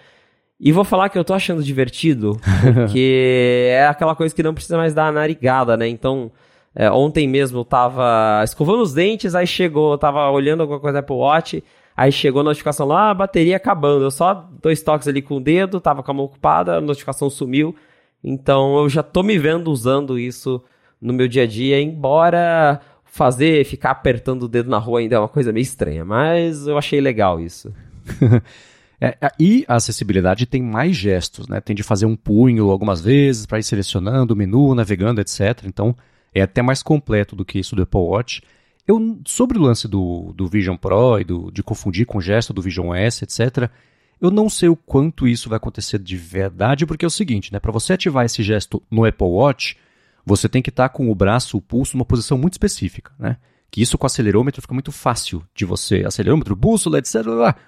[0.60, 2.38] E vou falar que eu tô achando divertido,
[2.74, 5.88] porque é aquela coisa que não precisa mais dar a narigada, né?
[5.88, 6.32] Então,
[6.76, 11.00] é, ontem mesmo eu tava escovando os dentes, aí chegou, eu tava olhando alguma coisa
[11.00, 11.64] Apple Watch,
[11.98, 14.06] Aí chegou a notificação lá, a bateria acabando.
[14.06, 17.28] Eu só dois toques ali com o dedo, tava com a mão ocupada, a notificação
[17.28, 17.76] sumiu.
[18.24, 20.64] Então eu já tô me vendo usando isso
[21.02, 25.20] no meu dia a dia, embora fazer, ficar apertando o dedo na rua ainda é
[25.20, 27.74] uma coisa meio estranha, mas eu achei legal isso.
[29.02, 31.60] é, e a acessibilidade tem mais gestos, né?
[31.60, 35.64] Tem de fazer um punho algumas vezes para ir selecionando o menu, navegando, etc.
[35.66, 35.96] Então
[36.34, 38.42] é até mais completo do que isso do Apple Watch.
[38.88, 42.54] Eu, sobre o lance do, do Vision Pro e do, de confundir com o gesto
[42.54, 43.70] do Vision S, etc.,
[44.20, 47.60] eu não sei o quanto isso vai acontecer de verdade, porque é o seguinte, né?
[47.60, 49.78] Para você ativar esse gesto no Apple Watch,
[50.26, 53.38] você tem que estar tá com o braço, o pulso, numa posição muito específica, né?
[53.70, 56.04] Que isso com o acelerômetro fica muito fácil de você.
[56.06, 57.16] Acelerômetro, bússola, etc.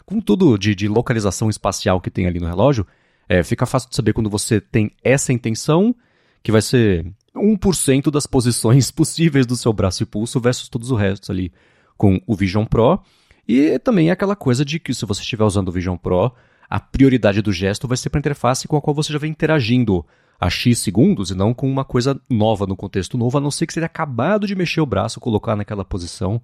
[0.06, 2.88] Com tudo de, de localização espacial que tem ali no relógio,
[3.28, 5.94] é, fica fácil de saber quando você tem essa intenção,
[6.42, 11.00] que vai ser 1% das posições possíveis do seu braço e pulso versus todos os
[11.00, 11.52] restos ali
[11.98, 13.02] com o Vision Pro.
[13.48, 16.32] E também é aquela coisa de que se você estiver usando o Vision Pro,
[16.70, 19.32] a prioridade do gesto vai ser para a interface com a qual você já vem
[19.32, 20.06] interagindo
[20.40, 23.68] a X segundos e não com uma coisa nova no contexto novo, a não ser
[23.68, 26.42] que você tenha acabado de mexer o braço, colocar naquela posição.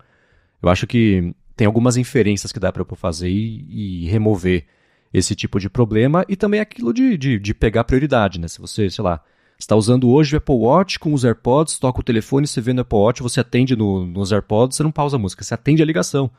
[0.61, 4.65] Eu acho que tem algumas inferências que dá para fazer e, e, remover
[5.13, 8.49] esse tipo de problema e também aquilo de, de, de pegar prioridade, né?
[8.49, 9.21] Se você, sei lá,
[9.57, 12.81] está usando hoje o Apple Watch com os AirPods, toca o telefone, você vê no
[12.81, 15.85] Apple Watch, você atende no, nos AirPods, você não pausa a música, você atende a
[15.85, 16.29] ligação.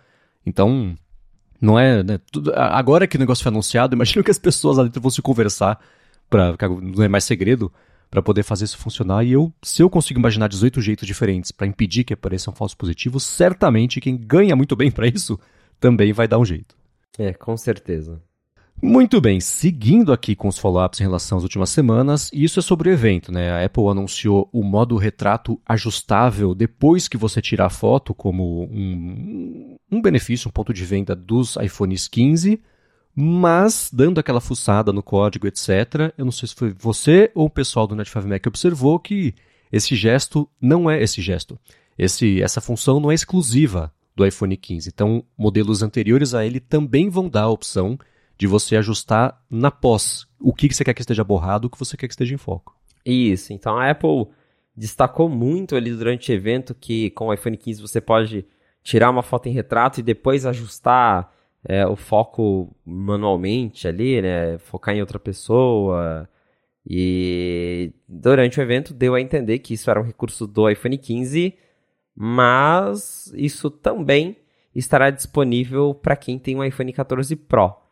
[0.44, 0.94] Então,
[1.60, 2.02] não é.
[2.02, 5.10] Né, tudo, agora que o negócio foi anunciado, imagino que as pessoas lá dentro vão
[5.10, 5.80] se conversar,
[6.28, 7.72] pra, não é mais segredo,
[8.10, 9.24] para poder fazer isso funcionar.
[9.24, 13.24] E eu, se eu consigo imaginar 18 jeitos diferentes para impedir que apareçam falsos positivos,
[13.24, 15.38] certamente quem ganha muito bem para isso
[15.80, 16.76] também vai dar um jeito.
[17.18, 18.20] É, com certeza.
[18.82, 22.90] Muito bem, seguindo aqui com os follow-ups em relação às últimas semanas, isso é sobre
[22.90, 23.50] o evento, né?
[23.50, 29.76] A Apple anunciou o modo retrato ajustável depois que você tirar a foto como um,
[29.90, 32.60] um benefício, um ponto de venda dos iPhones 15,
[33.14, 36.12] mas dando aquela fuçada no código, etc.
[36.18, 39.34] Eu não sei se foi você ou o pessoal do Net5 Mac que observou que
[39.72, 41.58] esse gesto não é esse gesto.
[41.98, 44.90] Esse, essa função não é exclusiva do iPhone 15.
[44.90, 47.98] Então, modelos anteriores a ele também vão dar a opção
[48.38, 51.96] de você ajustar na pós o que você quer que esteja borrado, o que você
[51.96, 52.76] quer que esteja em foco.
[53.04, 54.26] Isso, então a Apple
[54.76, 58.44] destacou muito ali durante o evento que com o iPhone 15 você pode
[58.82, 61.32] tirar uma foto em retrato e depois ajustar
[61.64, 64.58] é, o foco manualmente ali, né?
[64.58, 66.28] Focar em outra pessoa.
[66.86, 71.54] E durante o evento deu a entender que isso era um recurso do iPhone 15,
[72.14, 74.36] mas isso também
[74.72, 77.85] estará disponível para quem tem um iPhone 14 Pro.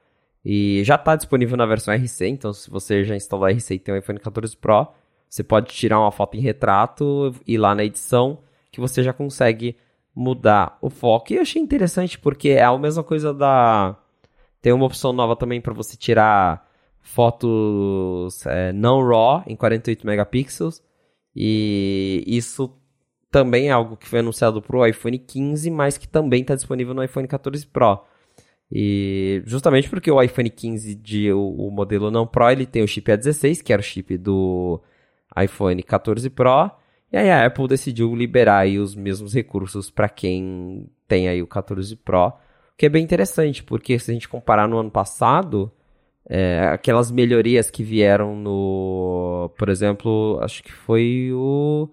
[0.45, 3.79] E já está disponível na versão RC, então se você já instalou a RC e
[3.79, 4.89] tem um iPhone 14 Pro,
[5.29, 8.39] você pode tirar uma foto em retrato e lá na edição
[8.71, 9.77] que você já consegue
[10.15, 11.33] mudar o foco.
[11.33, 13.97] E eu achei interessante porque é a mesma coisa da.
[14.61, 16.69] Tem uma opção nova também para você tirar
[17.01, 20.83] fotos é, não RAW em 48 megapixels.
[21.35, 22.73] E isso
[23.31, 26.95] também é algo que foi anunciado para o iPhone 15, mas que também está disponível
[26.95, 28.05] no iPhone 14 Pro.
[28.71, 32.89] E justamente porque o iPhone 15 de o, o, modelo não Pro, ele tem o
[32.89, 34.81] chip A16, que era o chip do
[35.37, 36.71] iPhone 14 Pro,
[37.13, 41.47] e aí a Apple decidiu liberar aí os mesmos recursos para quem tem aí o
[41.47, 42.33] 14 Pro,
[42.77, 45.71] que é bem interessante, porque se a gente comparar no ano passado,
[46.29, 51.89] é, aquelas melhorias que vieram no, por exemplo, acho que foi o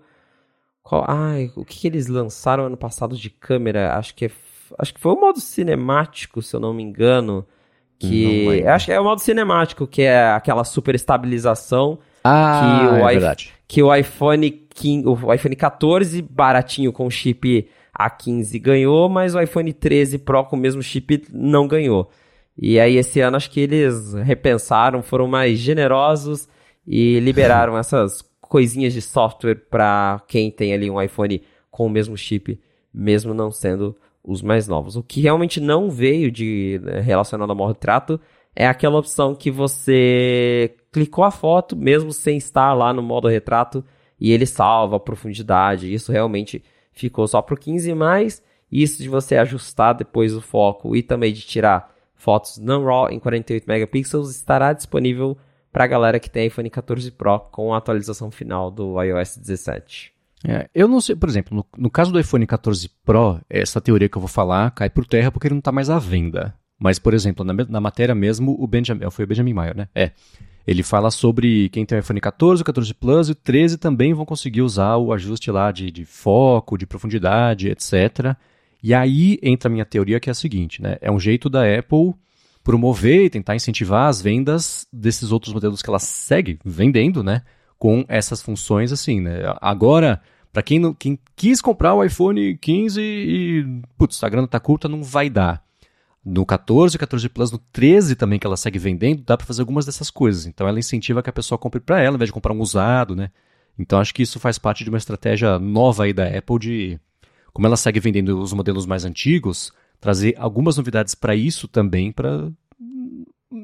[0.92, 3.96] qual, ai, o que, que eles lançaram ano passado de câmera?
[3.96, 4.30] Acho que é
[4.78, 7.46] acho que foi o modo cinemático, se eu não me engano.
[8.00, 8.66] Que.
[8.66, 12.00] Acho que é o modo cinemático, que é aquela super estabilização.
[12.24, 13.54] Ah, que o é verdade.
[13.68, 19.72] Que o iPhone, 15, o iPhone 14, baratinho com chip A15 ganhou, mas o iPhone
[19.72, 22.10] 13 Pro com o mesmo chip não ganhou.
[22.58, 26.48] E aí esse ano acho que eles repensaram, foram mais generosos
[26.86, 32.18] e liberaram essas coisinhas de software para quem tem ali um iPhone com o mesmo
[32.18, 32.60] chip,
[32.94, 34.96] mesmo não sendo os mais novos.
[34.96, 38.20] O que realmente não veio de né, relacionado ao modo retrato
[38.56, 43.84] é aquela opção que você clicou a foto, mesmo sem estar lá no modo retrato,
[44.20, 45.92] e ele salva a profundidade.
[45.92, 50.96] Isso realmente ficou só para o 15, mais isso de você ajustar depois o foco
[50.96, 55.38] e também de tirar fotos não RAW em 48 megapixels estará disponível
[55.72, 60.14] para a galera que tem iPhone 14 Pro com a atualização final do iOS 17.
[60.48, 64.10] É, eu não sei, por exemplo, no, no, caso do iPhone 14 Pro, essa teoria
[64.10, 66.54] que eu vou falar cai por terra porque ele não está mais à venda.
[66.80, 69.88] Mas, por exemplo, na, na, matéria mesmo, o Benjamin, foi o Benjamin Mayer, né?
[69.94, 70.12] É.
[70.66, 74.14] Ele fala sobre quem tem o iPhone 14, o 14 Plus e o 13 também
[74.14, 78.36] vão conseguir usar o ajuste lá de, de foco, de profundidade, etc.
[78.82, 80.98] E aí entra a minha teoria que é a seguinte, né?
[81.02, 82.14] É um jeito da Apple
[82.64, 87.42] promover e tentar incentivar as vendas desses outros modelos que ela segue vendendo, né?
[87.82, 89.40] com essas funções assim, né?
[89.60, 93.66] Agora, para quem, quem quis comprar o iPhone 15 e,
[93.98, 95.64] putz, a grana tá curta, não vai dar.
[96.24, 99.86] No 14, 14 Plus, no 13 também que ela segue vendendo, dá para fazer algumas
[99.86, 100.46] dessas coisas.
[100.46, 103.16] Então ela incentiva que a pessoa compre para ela, ao invés de comprar um usado,
[103.16, 103.32] né?
[103.80, 107.00] Então acho que isso faz parte de uma estratégia nova aí da Apple de,
[107.54, 112.52] como ela segue vendendo os modelos mais antigos, trazer algumas novidades para isso também, para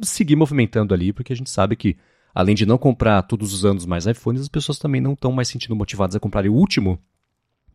[0.04, 1.98] seguir movimentando ali, porque a gente sabe que
[2.38, 5.48] além de não comprar todos os anos mais iPhones, as pessoas também não estão mais
[5.48, 7.00] sentindo motivadas a comprar o último,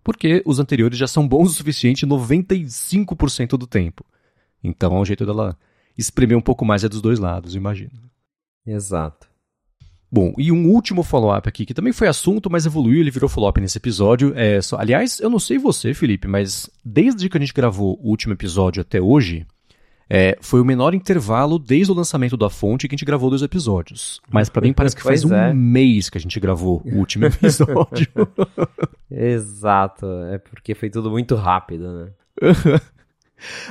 [0.04, 4.04] porque os anteriores já são bons o suficiente 95% do tempo.
[4.62, 5.58] Então é um jeito dela
[5.98, 7.90] espremer um pouco mais é dos dois lados, imagino.
[8.64, 9.26] Exato.
[10.08, 13.60] Bom, e um último follow-up aqui, que também foi assunto, mas evoluiu, ele virou follow-up
[13.60, 14.32] nesse episódio.
[14.36, 18.10] É só, aliás, eu não sei você, Felipe, mas desde que a gente gravou o
[18.10, 19.44] último episódio até hoje,
[20.14, 23.40] é, foi o menor intervalo desde o lançamento da fonte que a gente gravou dois
[23.40, 24.20] episódios.
[24.30, 25.54] Mas para mim parece que faz um é.
[25.54, 28.06] mês que a gente gravou o último episódio.
[29.10, 32.10] Exato, é porque foi tudo muito rápido, né?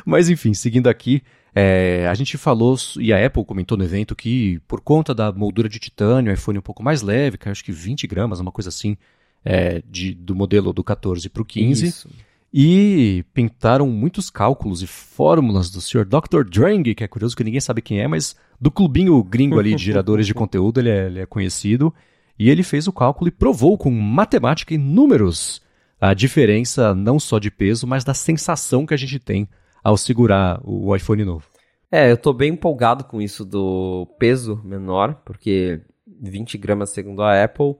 [0.04, 1.22] Mas enfim, seguindo aqui,
[1.54, 5.70] é, a gente falou, e a Apple comentou no evento que por conta da moldura
[5.70, 8.70] de titânio, o iPhone um pouco mais leve, que acho que 20 gramas, uma coisa
[8.70, 8.98] assim,
[9.46, 11.86] é, de, do modelo do 14 para o 15.
[11.86, 12.10] Isso
[12.54, 16.06] e pintaram muitos cálculos e fórmulas do Sr.
[16.06, 16.44] Dr.
[16.44, 19.84] Drang, que é curioso que ninguém sabe quem é, mas do clubinho gringo ali de
[19.84, 21.94] geradores de conteúdo ele é, ele é conhecido.
[22.38, 25.62] e ele fez o cálculo e provou com matemática e números
[26.00, 29.48] a diferença não só de peso, mas da sensação que a gente tem
[29.84, 31.46] ao segurar o iPhone novo.
[31.92, 35.82] É, eu tô bem empolgado com isso do peso menor, porque
[36.22, 37.76] 20 gramas segundo a Apple,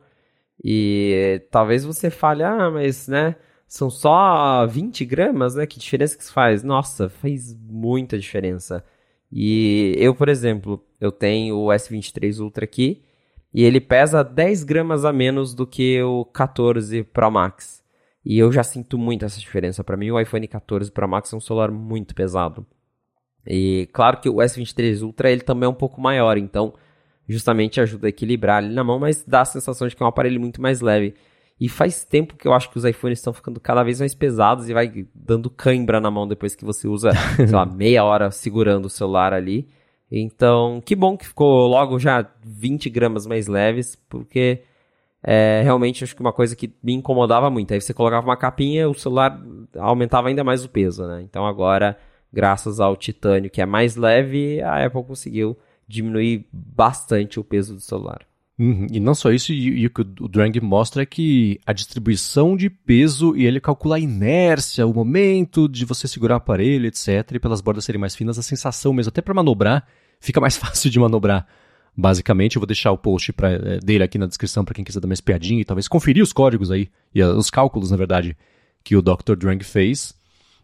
[0.64, 3.36] e talvez você fale, ah, mas né,
[3.72, 5.66] são só 20 gramas, né?
[5.66, 6.62] Que diferença que isso faz?
[6.62, 8.84] Nossa, faz muita diferença.
[9.32, 13.02] E eu, por exemplo, eu tenho o S23 Ultra aqui,
[13.54, 17.82] e ele pesa 10 gramas a menos do que o 14 Pro Max.
[18.26, 19.86] E eu já sinto muito essa diferença.
[19.86, 22.68] Para mim, o iPhone 14 Pro Max é um celular muito pesado.
[23.48, 26.74] E claro que o S23 Ultra ele também é um pouco maior, então
[27.26, 30.10] justamente ajuda a equilibrar ali na mão, mas dá a sensação de que é um
[30.10, 31.16] aparelho muito mais leve.
[31.62, 34.68] E faz tempo que eu acho que os iPhones estão ficando cada vez mais pesados
[34.68, 38.86] e vai dando cãibra na mão depois que você usa, sei lá, meia hora segurando
[38.86, 39.70] o celular ali.
[40.12, 44.64] Então, que bom que ficou logo já 20 gramas mais leves, porque
[45.24, 47.76] é realmente acho que uma coisa que me incomodava muito.
[47.76, 49.40] Aí você colocava uma capinha, o celular
[49.78, 51.22] aumentava ainda mais o peso, né?
[51.22, 51.96] Então agora,
[52.34, 55.56] graças ao titânio que é mais leve, a Apple conseguiu
[55.88, 58.31] diminuir bastante o peso do celular.
[58.62, 58.86] Uhum.
[58.92, 62.56] E não só isso, e, e, o que o Drang mostra é que a distribuição
[62.56, 67.08] de peso e ele calcula a inércia, o momento de você segurar o aparelho, etc.
[67.34, 69.88] E pelas bordas serem mais finas, a sensação mesmo, até para manobrar,
[70.20, 71.48] fica mais fácil de manobrar.
[71.98, 75.00] Basicamente, eu vou deixar o post pra, é, dele aqui na descrição para quem quiser
[75.00, 78.38] dar uma espiadinha e talvez conferir os códigos aí, e os cálculos, na verdade,
[78.84, 79.36] que o Dr.
[79.38, 80.14] Drang fez.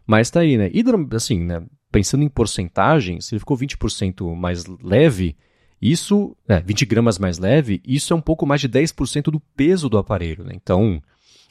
[0.06, 0.70] Mas tá aí, né?
[0.72, 0.84] E,
[1.16, 1.64] assim, né?
[1.90, 5.36] Pensando em porcentagem, se ele ficou 20% mais leve,
[5.80, 9.88] isso, é, 20 gramas mais leve, isso é um pouco mais de 10% do peso
[9.88, 10.52] do aparelho, né?
[10.54, 11.00] Então,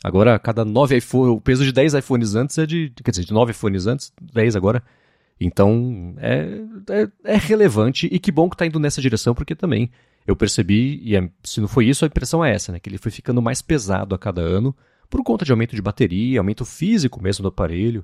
[0.04, 3.34] agora, cada 9 iPhone, o peso de 10 iPhones antes é de, quer dizer, de
[3.34, 4.84] 9 iPhones antes, 10 agora,
[5.40, 9.92] então, é, é, é, relevante e que bom que está indo nessa direção, porque também
[10.26, 12.80] eu percebi, e é, se não foi isso, a impressão é essa, né?
[12.80, 14.76] Que ele foi ficando mais pesado a cada ano,
[15.10, 18.04] por conta de aumento de bateria, aumento físico mesmo do aparelho.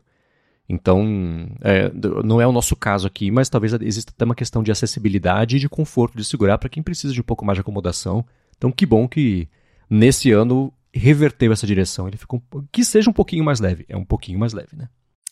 [0.68, 1.92] Então, é,
[2.24, 5.60] não é o nosso caso aqui, mas talvez exista até uma questão de acessibilidade e
[5.60, 8.26] de conforto de segurar para quem precisa de um pouco mais de acomodação.
[8.58, 9.48] Então, que bom que
[9.90, 12.08] nesse ano reverteu essa direção.
[12.08, 13.86] Ele ficou que seja um pouquinho mais leve.
[13.90, 14.88] É um pouquinho mais leve, né?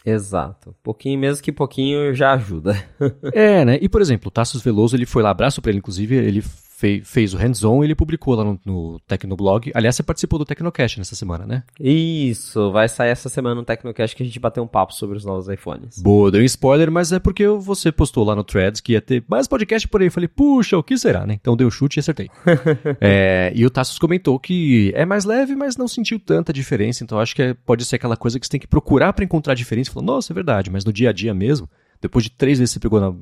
[0.06, 0.76] Exato.
[0.82, 2.76] Pouquinho, mesmo que pouquinho, já ajuda.
[3.34, 3.78] é, né?
[3.82, 6.44] E, por exemplo, o Tassos Veloso, ele foi lá, abraço pra ele, inclusive, ele
[6.82, 9.72] fez, fez o hands-on e ele publicou lá no, no Tecnoblog.
[9.76, 11.64] Aliás, você participou do Tecnocast nessa semana, né?
[11.80, 15.24] Isso, vai sair essa semana no Tecnocast que a gente bateu um papo sobre os
[15.24, 16.02] novos iPhones.
[16.02, 19.24] Boa, deu um spoiler, mas é porque você postou lá no Threads que ia ter
[19.28, 20.08] mais podcast por aí.
[20.08, 21.38] Eu falei, puxa, o que será, né?
[21.40, 22.30] Então deu chute e acertei.
[23.00, 27.04] é, e o Tassos comentou que é mais leve, mas não sentiu tanta diferença.
[27.04, 29.54] Então acho que é, pode ser aquela coisa que você tem que procurar para encontrar
[29.54, 29.92] diferença.
[29.92, 31.70] Falou, nossa, é verdade, mas no dia a dia mesmo,
[32.02, 33.14] depois de três vezes você pegou na,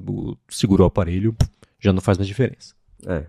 [0.48, 1.36] segurou o aparelho,
[1.78, 2.74] já não faz mais diferença.
[3.06, 3.26] É.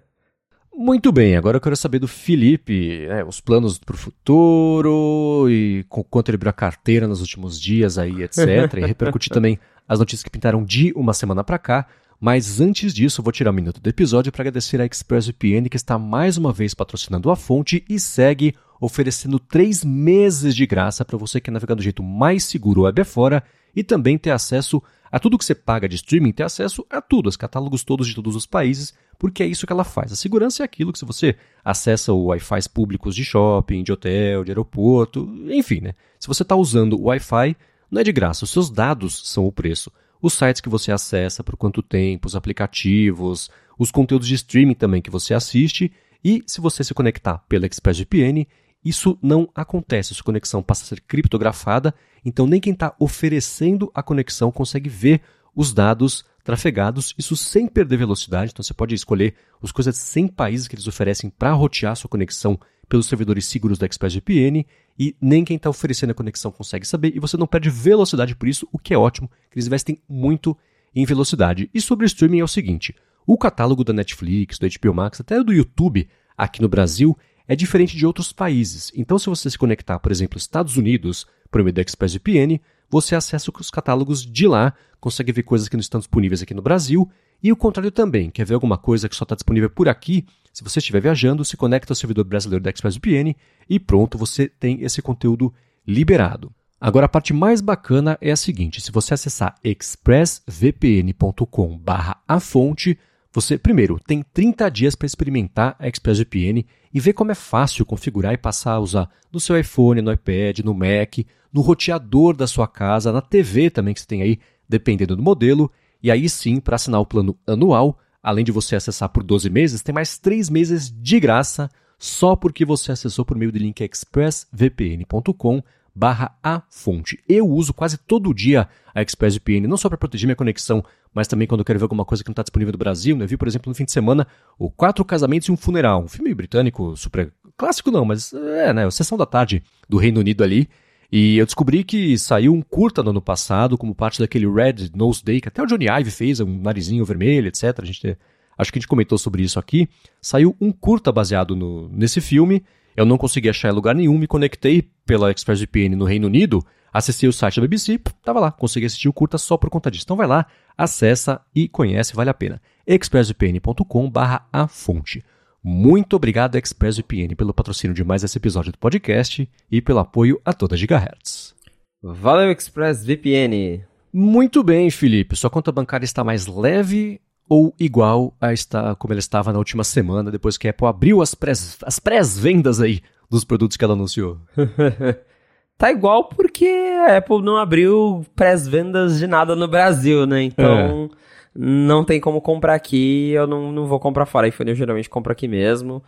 [0.82, 5.84] Muito bem, agora eu quero saber do Felipe, né, os planos para o futuro e
[5.90, 8.78] com quanto ele abriu a carteira nos últimos dias aí, etc.
[8.78, 11.86] e repercutir também as notícias que pintaram de uma semana para cá.
[12.18, 15.98] Mas antes disso, vou tirar um minuto do episódio para agradecer a ExpressVPN que está
[15.98, 21.40] mais uma vez patrocinando a fonte e segue oferecendo três meses de graça para você
[21.40, 25.36] que quer navegar do jeito mais seguro web afora e também ter acesso a tudo
[25.36, 28.46] que você paga de streaming, ter acesso a tudo, os catálogos todos de todos os
[28.46, 30.12] países, porque é isso que ela faz.
[30.12, 34.44] A segurança é aquilo que se você acessa o Wi-Fi públicos de shopping, de hotel,
[34.44, 35.94] de aeroporto, enfim, né?
[36.18, 37.56] Se você está usando o Wi-Fi,
[37.90, 39.90] não é de graça, os seus dados são o preço.
[40.22, 45.02] Os sites que você acessa, por quanto tempo, os aplicativos, os conteúdos de streaming também
[45.02, 45.90] que você assiste,
[46.22, 48.46] e se você se conectar pela ExpressVPN,
[48.84, 50.14] isso não acontece.
[50.14, 55.20] Sua conexão passa a ser criptografada, então nem quem está oferecendo a conexão consegue ver
[55.54, 58.52] os dados trafegados, isso sem perder velocidade.
[58.52, 62.08] Então você pode escolher os coisas de 100 países que eles oferecem para rotear sua
[62.08, 64.66] conexão pelos servidores seguros da ExpressVPN
[64.98, 68.48] e nem quem está oferecendo a conexão consegue saber e você não perde velocidade por
[68.48, 70.56] isso, o que é ótimo, que eles investem muito
[70.94, 71.70] em velocidade.
[71.72, 72.94] E sobre o streaming é o seguinte,
[73.24, 77.16] o catálogo da Netflix, do HBO Max, até do YouTube aqui no Brasil,
[77.50, 78.92] é diferente de outros países.
[78.94, 83.50] Então, se você se conectar, por exemplo, Estados Unidos, por meio da ExpressVPN, você acessa
[83.50, 87.10] os catálogos de lá, consegue ver coisas que não estão disponíveis aqui no Brasil,
[87.42, 90.62] e o contrário também, quer ver alguma coisa que só está disponível por aqui, se
[90.62, 93.36] você estiver viajando, se conecta ao servidor brasileiro da ExpressVPN
[93.68, 95.52] e pronto, você tem esse conteúdo
[95.84, 96.54] liberado.
[96.80, 102.96] Agora a parte mais bacana é a seguinte, se você acessar expressvpn.com/a fonte,
[103.32, 108.34] você, primeiro, tem 30 dias para experimentar a ExpressVPN e ver como é fácil configurar
[108.34, 111.18] e passar a usar no seu iPhone, no iPad, no Mac,
[111.52, 115.70] no roteador da sua casa, na TV também que você tem aí, dependendo do modelo.
[116.02, 119.82] E aí sim, para assinar o plano anual, além de você acessar por 12 meses,
[119.82, 125.62] tem mais 3 meses de graça só porque você acessou por meio do link expressvpn.com
[125.94, 127.18] barra a fonte.
[127.28, 131.46] Eu uso quase todo dia a ExpressVPN, não só para proteger minha conexão, mas também
[131.46, 133.16] quando eu quero ver alguma coisa que não está disponível no Brasil.
[133.16, 133.24] Né?
[133.24, 134.26] Eu vi, por exemplo, no fim de semana,
[134.58, 138.90] o Quatro Casamentos e um Funeral, um filme britânico super clássico não, mas é, né,
[138.90, 140.68] Sessão da Tarde do Reino Unido ali.
[141.12, 145.24] E eu descobri que saiu um curta no ano passado, como parte daquele Red Nose
[145.24, 147.80] Day, que até o Johnny Ive fez, um narizinho vermelho, etc.
[147.82, 148.16] A gente,
[148.56, 149.88] acho que a gente comentou sobre isso aqui.
[150.20, 152.62] Saiu um curta baseado no, nesse filme.
[153.00, 157.26] Eu não consegui achar em lugar nenhum, me conectei pela ExpressVPN no Reino Unido, acessei
[157.26, 160.04] o site da BBC, tava lá, consegui assistir o curta só por conta disso.
[160.04, 160.44] Então vai lá,
[160.76, 162.60] acessa e conhece, vale a pena.
[162.86, 164.12] expressvpn.com
[164.52, 165.24] a fonte.
[165.64, 170.52] Muito obrigado, ExpressVPN, pelo patrocínio de mais esse episódio do podcast e pelo apoio a
[170.52, 171.54] toda Gigahertz.
[172.02, 173.82] Valeu, ExpressVPN!
[174.12, 175.36] Muito bem, Felipe.
[175.36, 177.18] Sua conta bancária está mais leve
[177.50, 181.20] ou igual a estar como ela estava na última semana, depois que a Apple abriu
[181.20, 184.38] as pré-vendas pré aí dos produtos que ela anunciou?
[185.76, 186.66] tá igual porque
[187.06, 190.42] a Apple não abriu pré-vendas de nada no Brasil, né?
[190.44, 191.10] Então...
[191.14, 191.20] É
[191.54, 194.48] não tem como comprar aqui, eu não, não vou comprar fora.
[194.48, 196.02] iPhone eu geralmente compro aqui mesmo.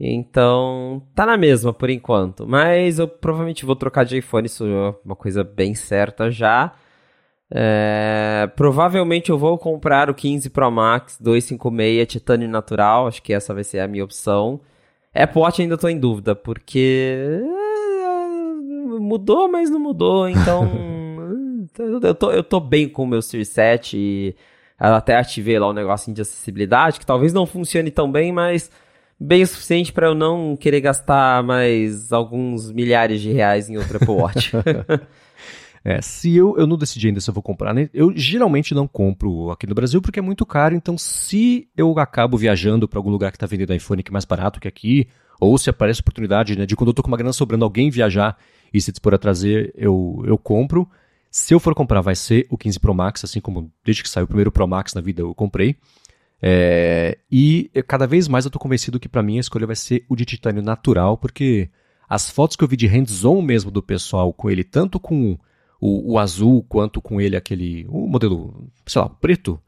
[0.00, 2.46] Então, tá na mesma por enquanto.
[2.46, 6.72] Mas eu provavelmente vou trocar de iPhone, isso é uma coisa bem certa já.
[7.50, 13.54] É, provavelmente eu vou comprar o 15 Pro Max 256 titânio natural, acho que essa
[13.54, 14.60] vai ser a minha opção.
[15.14, 20.70] Apple Watch ainda estou em dúvida, porque é, mudou, mas não mudou, então
[21.78, 24.36] eu, tô, eu tô bem com o meu Series 7 e
[24.78, 28.70] até ativei lá o um negocinho de acessibilidade, que talvez não funcione tão bem, mas
[29.18, 33.96] bem o suficiente para eu não querer gastar mais alguns milhares de reais em outro
[33.96, 34.52] Apple Watch.
[35.84, 37.88] é, se eu, eu não decidi ainda se eu vou comprar, né?
[37.94, 42.36] Eu geralmente não compro aqui no Brasil porque é muito caro, então se eu acabo
[42.36, 45.08] viajando para algum lugar que está vendendo iPhone que é mais barato que aqui,
[45.40, 48.36] ou se aparece oportunidade né, de quando eu tô com uma grana sobrando alguém viajar
[48.72, 50.88] e se dispor a trazer, eu, eu compro.
[51.30, 54.24] Se eu for comprar, vai ser o 15 Pro Max, assim como desde que saiu
[54.24, 55.76] o primeiro Pro Max na vida eu comprei.
[56.40, 60.04] É, e cada vez mais eu estou convencido que para mim a escolha vai ser
[60.08, 61.68] o de titânio natural, porque
[62.08, 65.38] as fotos que eu vi de hands-on mesmo do pessoal com ele, tanto com
[65.80, 69.60] o, o, azul quanto com ele aquele, o modelo, sei lá, preto,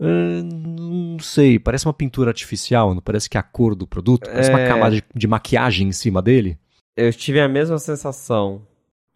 [0.00, 4.28] uh, não sei, parece uma pintura artificial, não parece que é a cor do produto,
[4.28, 4.54] parece é...
[4.54, 6.58] uma camada de, de maquiagem em cima dele.
[6.96, 8.62] Eu tive a mesma sensação.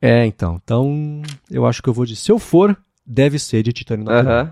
[0.01, 0.61] É, então.
[0.63, 2.17] Então, eu acho que eu vou de.
[2.17, 2.77] Se eu for,
[3.07, 4.45] deve ser de titânio natural.
[4.45, 4.51] Uhum.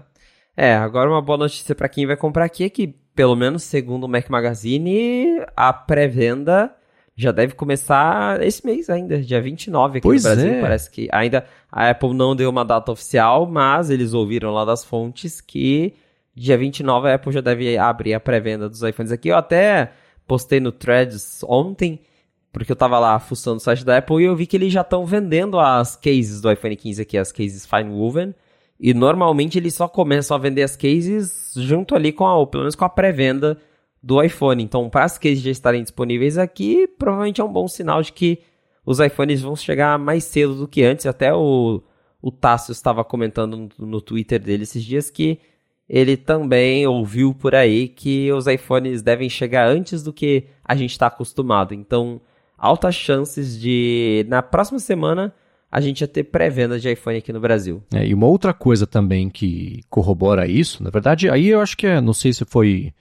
[0.56, 4.04] É, agora uma boa notícia para quem vai comprar aqui é que, pelo menos segundo
[4.04, 6.74] o Mac Magazine, a pré-venda
[7.18, 10.52] já deve começar esse mês ainda, dia 29 aqui pois no Brasil.
[10.52, 10.60] É.
[10.60, 14.84] Parece que ainda a Apple não deu uma data oficial, mas eles ouviram lá das
[14.84, 15.94] fontes que
[16.32, 19.30] dia 29 a Apple já deve abrir a pré-venda dos iPhones aqui.
[19.30, 19.90] Eu até
[20.28, 22.00] postei no Threads ontem
[22.52, 24.82] porque eu tava lá fuçando o site da Apple e eu vi que eles já
[24.82, 28.32] estão vendendo as cases do iPhone 15 aqui, as cases fine woven.
[28.78, 32.62] E normalmente eles só começam a vender as cases junto ali com a, ou pelo
[32.62, 33.58] menos com a pré-venda
[34.08, 34.62] do iPhone.
[34.62, 38.38] Então, para as cases já estarem disponíveis aqui, provavelmente é um bom sinal de que
[38.84, 41.04] os iPhones vão chegar mais cedo do que antes.
[41.04, 41.82] Até o,
[42.22, 45.38] o Tássio estava comentando no, Twitter dele esses dias que
[45.86, 50.92] ele também ouviu por aí que os iPhones devem chegar antes do que a gente
[50.92, 51.74] está acostumado.
[51.74, 52.18] Então,
[52.56, 55.34] altas chances de, na próxima semana,
[55.70, 57.82] a gente ia ter pré-venda de iPhone aqui no Brasil.
[57.92, 61.86] É, e uma outra coisa também que corrobora isso, na verdade, aí eu acho que
[61.86, 62.94] é, não sei se foi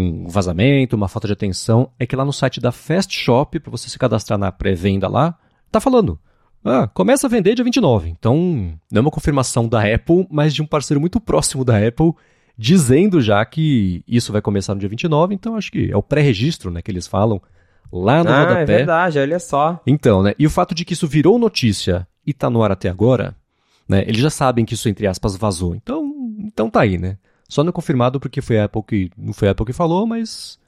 [0.00, 3.70] um vazamento, uma falta de atenção, é que lá no site da Fast Shop, para
[3.70, 5.38] você se cadastrar na pré-venda lá,
[5.70, 6.18] tá falando.
[6.64, 8.08] Ah, começa a vender dia 29.
[8.10, 8.36] Então,
[8.90, 12.12] não é uma confirmação da Apple, mas de um parceiro muito próximo da Apple,
[12.56, 15.34] dizendo já que isso vai começar no dia 29.
[15.34, 17.40] Então, acho que é o pré-registro né, que eles falam
[17.92, 18.62] lá no ah, rodapé.
[18.62, 19.80] é verdade, olha só.
[19.86, 20.34] Então, né?
[20.38, 23.34] E o fato de que isso virou notícia e tá no ar até agora,
[23.88, 24.02] né?
[24.06, 25.74] Eles já sabem que isso, entre aspas, vazou.
[25.74, 26.12] Então,
[26.44, 27.16] então tá aí, né?
[27.50, 29.10] Só não é confirmado porque foi a Apple que.
[29.18, 30.58] Não foi a Apple que falou, mas.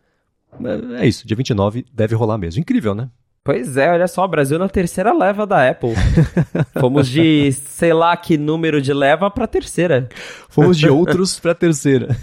[0.98, 2.60] É, é isso, dia 29 deve rolar mesmo.
[2.60, 3.08] Incrível, né?
[3.44, 5.94] Pois é, olha só, o Brasil na terceira leva da Apple.
[6.78, 10.08] Fomos de sei lá que número de leva para terceira.
[10.48, 12.16] Fomos de outros para terceira.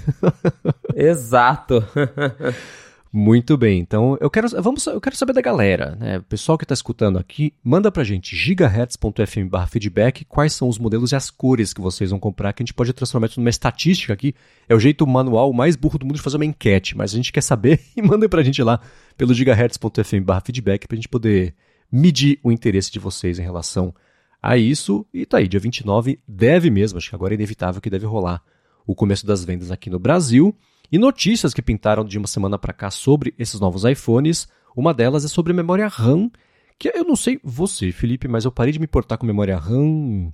[0.95, 1.83] Exato.
[3.11, 6.19] Muito bem, então eu quero, vamos, eu quero saber da galera, né?
[6.19, 11.11] O pessoal que está escutando aqui, manda pra gente gigahertz.fm feedback quais são os modelos
[11.11, 14.13] e as cores que vocês vão comprar, que a gente pode transformar isso numa estatística
[14.13, 14.35] aqui.
[14.67, 17.33] É o jeito manual mais burro do mundo de fazer uma enquete, mas a gente
[17.33, 18.79] quer saber e manda pra gente lá
[19.17, 21.55] pelo gigahertz.fm feedback pra gente poder
[21.91, 23.91] medir o interesse de vocês em relação
[24.39, 25.03] a isso.
[25.11, 28.43] E tá aí, dia 29 deve mesmo, acho que agora é inevitável que deve rolar
[28.85, 30.55] o começo das vendas aqui no Brasil.
[30.91, 34.47] E notícias que pintaram de uma semana para cá sobre esses novos iPhones.
[34.75, 36.31] Uma delas é sobre memória RAM,
[36.77, 40.33] que eu não sei você, Felipe, mas eu parei de me importar com memória RAM,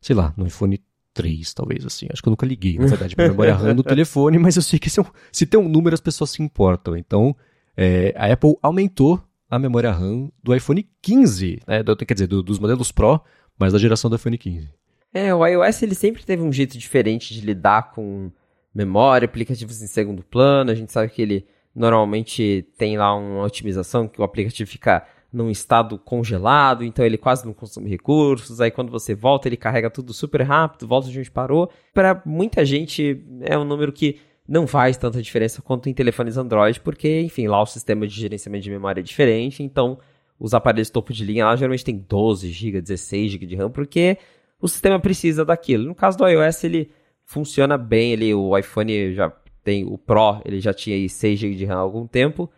[0.00, 0.78] sei lá, no iPhone
[1.14, 2.06] 3, talvez, assim.
[2.12, 4.78] Acho que eu nunca liguei, na verdade, pra memória RAM do telefone, mas eu sei
[4.78, 6.96] que se, se tem um número as pessoas se importam.
[6.96, 7.34] Então,
[7.76, 12.42] é, a Apple aumentou a memória RAM do iPhone 15, né, do, quer dizer, do,
[12.42, 13.20] dos modelos Pro,
[13.58, 14.68] mas da geração do iPhone 15.
[15.14, 18.30] É, o iOS ele sempre teve um jeito diferente de lidar com
[18.76, 20.70] memória, aplicativos em segundo plano.
[20.70, 25.50] A gente sabe que ele normalmente tem lá uma otimização que o aplicativo fica num
[25.50, 28.60] estado congelado, então ele quase não consome recursos.
[28.60, 31.70] Aí quando você volta, ele carrega tudo super rápido, volta de onde parou.
[31.92, 34.18] Para muita gente é um número que
[34.48, 38.64] não faz tanta diferença quanto em telefones Android, porque, enfim, lá o sistema de gerenciamento
[38.64, 39.98] de memória é diferente, então
[40.38, 44.18] os aparelhos topo de linha lá geralmente tem 12 GB, 16 GB de RAM, porque
[44.60, 45.84] o sistema precisa daquilo.
[45.84, 46.90] No caso do iOS, ele
[47.26, 49.30] funciona bem, ele, o iPhone já
[49.62, 52.48] tem, o Pro, ele já tinha aí 6 GB de RAM há algum tempo,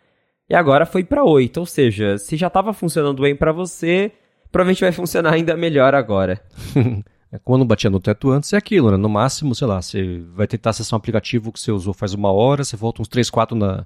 [0.47, 4.11] e agora foi para 8, ou seja, se já estava funcionando bem para você,
[4.51, 6.41] provavelmente vai funcionar ainda melhor agora.
[7.31, 8.97] É, quando batia no teto antes, é aquilo, né?
[8.97, 12.31] No máximo, sei lá, você vai tentar acessar um aplicativo que você usou faz uma
[12.31, 13.85] hora, você volta uns 3, 4 na,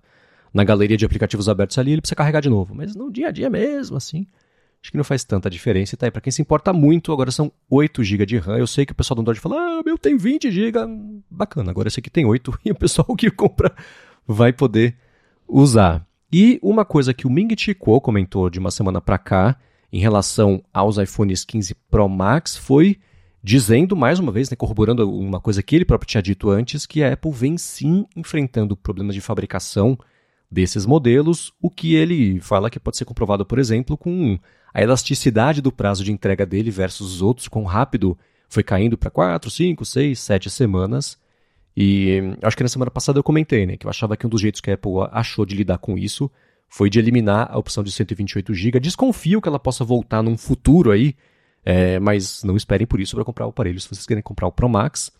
[0.53, 2.73] na galeria de aplicativos abertos ali, ele precisa carregar de novo.
[2.73, 4.25] Mas no dia a dia mesmo, assim,
[4.83, 5.95] acho que não faz tanta diferença.
[5.95, 8.57] E tá aí, pra quem se importa muito, agora são 8 GB de RAM.
[8.57, 10.77] Eu sei que o pessoal do Android fala, ah, meu, tem 20 GB.
[11.31, 13.73] Bacana, agora esse aqui tem 8 e o pessoal que compra
[14.27, 14.97] vai poder
[15.47, 16.05] usar.
[16.31, 19.55] E uma coisa que o Ming Chi Kuo comentou de uma semana para cá,
[19.91, 22.97] em relação aos iPhones 15 Pro Max, foi
[23.41, 27.03] dizendo, mais uma vez, né, corroborando uma coisa que ele próprio tinha dito antes, que
[27.03, 29.97] a Apple vem sim enfrentando problemas de fabricação
[30.53, 34.37] desses modelos, o que ele fala que pode ser comprovado, por exemplo, com
[34.73, 39.09] a elasticidade do prazo de entrega dele versus os outros, quão rápido foi caindo para
[39.09, 41.17] 4, 5, 6, 7 semanas.
[41.75, 44.39] E acho que na semana passada eu comentei, né, que eu achava que um dos
[44.39, 46.29] jeitos que a Apple achou de lidar com isso
[46.69, 48.79] foi de eliminar a opção de 128 GB.
[48.79, 51.15] Desconfio que ela possa voltar num futuro aí,
[51.65, 54.51] é, mas não esperem por isso para comprar o aparelho se vocês querem comprar o
[54.51, 55.11] Pro Max.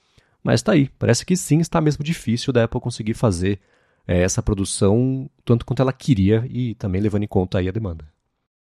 [0.43, 3.59] Mas está aí, parece que sim, está mesmo difícil da Apple conseguir fazer
[4.07, 8.05] é, essa produção tanto quanto ela queria e também levando em conta aí a demanda.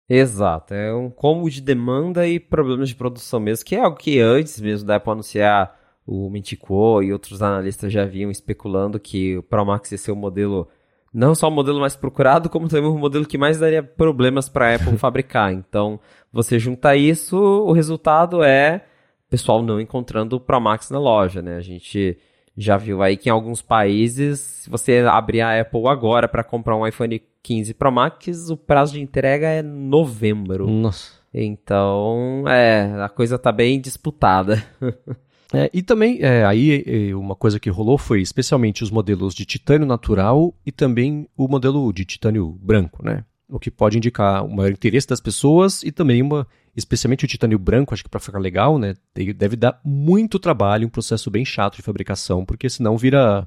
[0.08, 4.20] Exato, é um combo de demanda e problemas de produção mesmo, que é algo que
[4.20, 9.42] antes mesmo da Apple anunciar o Mintico e outros analistas já vinham especulando que o
[9.42, 10.68] Pro Max ia ser o modelo
[11.12, 14.70] não só o modelo mais procurado, como também o modelo que mais daria problemas para
[14.70, 15.52] a Apple fabricar.
[15.52, 16.00] Então,
[16.32, 18.84] você junta isso, o resultado é
[19.26, 21.56] o pessoal não encontrando o Pro Max na loja, né?
[21.56, 22.18] A gente
[22.56, 26.76] já viu aí que em alguns países, se você abrir a Apple agora para comprar
[26.76, 30.68] um iPhone 15 Pro Max, o prazo de entrega é novembro.
[30.68, 31.22] Nossa.
[31.34, 34.62] Então, é, a coisa tá bem disputada.
[35.54, 39.86] É, e também, é, aí uma coisa que rolou foi especialmente os modelos de titânio
[39.86, 43.22] natural e também o modelo de titânio branco, né?
[43.50, 46.46] O que pode indicar o maior interesse das pessoas e também uma,
[46.76, 48.94] especialmente o titânio branco, acho que para ficar legal, né?
[49.36, 53.46] Deve dar muito trabalho, um processo bem chato de fabricação, porque senão vira,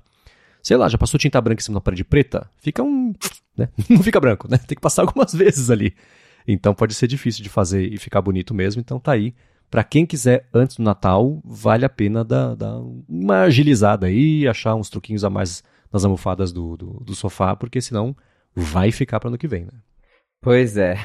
[0.61, 3.13] sei lá, já passou tinta branca em cima da parede preta, fica um,
[3.57, 3.69] né?
[3.89, 4.57] Não fica branco, né?
[4.57, 5.95] Tem que passar algumas vezes ali.
[6.47, 9.33] Então pode ser difícil de fazer e ficar bonito mesmo, então tá aí
[9.69, 14.75] para quem quiser antes do Natal, vale a pena dar, dar, uma agilizada aí, achar
[14.75, 18.15] uns truquinhos a mais nas almofadas do, do, do sofá, porque senão
[18.55, 19.73] vai ficar para ano que vem, né?
[20.45, 20.99] Pois é.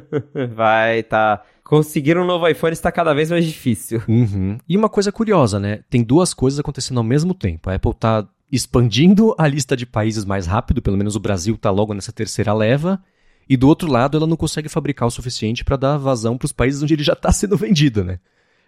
[0.56, 1.42] vai tá.
[1.62, 4.02] Conseguir um novo iPhone está cada vez mais difícil.
[4.08, 4.56] Uhum.
[4.66, 5.80] E uma coisa curiosa, né?
[5.90, 7.68] Tem duas coisas acontecendo ao mesmo tempo.
[7.68, 11.70] A Apple tá expandindo a lista de países mais rápido, pelo menos o Brasil tá
[11.70, 12.98] logo nessa terceira leva,
[13.46, 16.52] e do outro lado, ela não consegue fabricar o suficiente para dar vazão para os
[16.52, 18.18] países onde ele já está sendo vendido, né?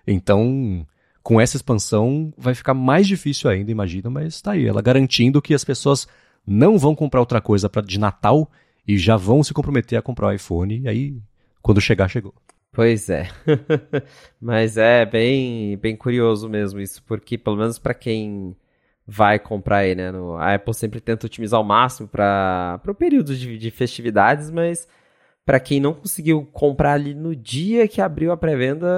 [0.06, 0.86] Então,
[1.22, 5.54] com essa expansão, vai ficar mais difícil ainda, imagina, mas está aí, ela garantindo que
[5.54, 6.06] as pessoas
[6.46, 8.50] não vão comprar outra coisa pra, de Natal
[8.88, 11.16] e já vão se comprometer a comprar o iPhone, e aí,
[11.60, 12.34] quando chegar, chegou.
[12.72, 13.28] Pois é.
[14.40, 18.56] mas é bem, bem curioso mesmo isso, porque pelo menos para quem
[19.06, 20.10] vai comprar aí, né?
[20.10, 24.88] No, a Apple sempre tenta otimizar ao máximo para o período de, de festividades, mas
[25.44, 28.88] para quem não conseguiu comprar ali no dia que abriu a pré-venda,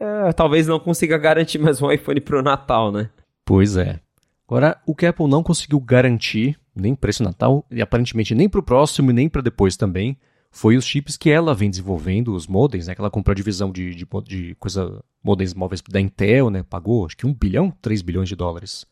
[0.00, 3.10] é, talvez não consiga garantir mais um iPhone para o Natal, né?
[3.44, 4.00] Pois é.
[4.46, 8.48] Agora, o que a Apple não conseguiu garantir, nem para esse Natal, e aparentemente nem
[8.48, 10.16] para o próximo nem para depois também,
[10.50, 12.94] foi os chips que ela vem desenvolvendo, os modems, né?
[12.94, 16.62] Que ela comprou a divisão de, de, de coisa, modems móveis da Intel, né?
[16.62, 18.86] Pagou acho que 1 bilhão, 3 bilhões de dólares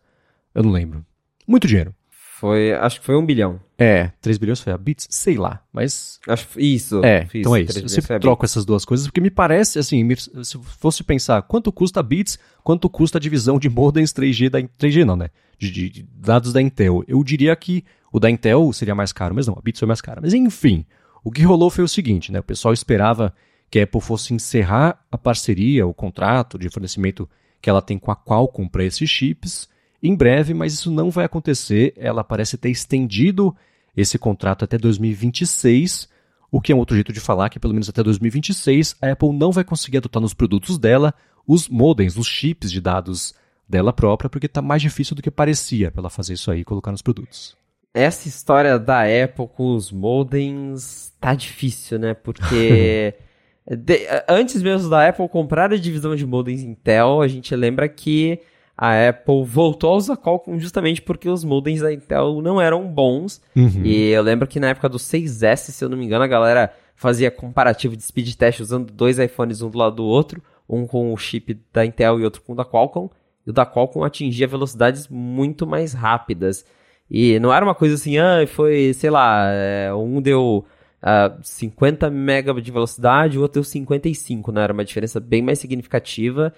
[0.54, 1.04] eu não lembro.
[1.46, 1.94] Muito dinheiro.
[2.40, 3.60] Foi, acho que foi um bilhão.
[3.76, 5.06] É, 3 bilhões foi a Bits?
[5.10, 6.18] Sei lá, mas...
[6.26, 7.04] Acho, isso.
[7.04, 7.78] É, isso, então é isso.
[7.78, 12.00] Eu sempre troco essas duas coisas, porque me parece, assim, se fosse pensar quanto custa
[12.00, 14.58] a Bits, quanto custa a divisão de modems 3G da...
[14.62, 15.28] 3G não, né?
[15.58, 17.04] De, de, de, dados da Intel.
[17.06, 20.00] Eu diria que o da Intel seria mais caro, mas não, a Bits foi mais
[20.00, 20.22] cara.
[20.22, 20.86] Mas enfim,
[21.22, 22.40] O que rolou foi o seguinte, né?
[22.40, 23.34] O pessoal esperava
[23.70, 27.28] que a Apple fosse encerrar a parceria, o contrato de fornecimento
[27.60, 29.68] que ela tem com a Qualcomm para esses chips
[30.02, 31.92] em breve, mas isso não vai acontecer.
[31.96, 33.54] Ela parece ter estendido
[33.96, 36.08] esse contrato até 2026,
[36.50, 39.32] o que é um outro jeito de falar que pelo menos até 2026 a Apple
[39.32, 41.14] não vai conseguir adotar nos produtos dela
[41.46, 43.34] os modems, os chips de dados
[43.68, 46.64] dela própria, porque está mais difícil do que parecia para ela fazer isso aí e
[46.64, 47.56] colocar nos produtos.
[47.92, 52.14] Essa história da Apple com os modems tá difícil, né?
[52.14, 53.14] Porque
[53.66, 58.40] de, antes mesmo da Apple comprar a divisão de modems Intel, a gente lembra que
[58.80, 63.38] a Apple voltou a usar Qualcomm justamente porque os modems da Intel não eram bons.
[63.54, 63.82] Uhum.
[63.84, 66.72] E eu lembro que na época do 6S, se eu não me engano, a galera
[66.96, 71.12] fazia comparativo de speed test usando dois iPhones um do lado do outro, um com
[71.12, 73.10] o chip da Intel e outro com o da Qualcomm.
[73.46, 76.64] E o da Qualcomm atingia velocidades muito mais rápidas.
[77.10, 80.64] E não era uma coisa assim, ah, foi, sei lá, é, um deu
[81.02, 84.62] uh, 50 MB de velocidade, o outro deu 55, né?
[84.62, 86.54] Era uma diferença bem mais significativa.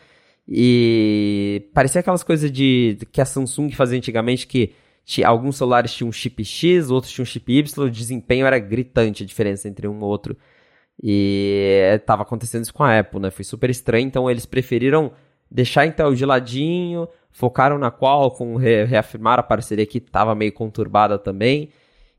[0.47, 4.74] E parecia aquelas coisas de que a Samsung fazia antigamente que
[5.24, 9.22] alguns celulares tinham um chip X, outros tinham um chip Y, o desempenho era gritante
[9.22, 10.36] a diferença entre um e outro.
[11.03, 13.30] E estava acontecendo isso com a Apple, né?
[13.30, 15.12] Foi super estranho, então eles preferiram
[15.51, 21.18] deixar Intel de ladinho, focaram na Qualcomm, re reafirmaram a parceria que estava meio conturbada
[21.18, 21.70] também.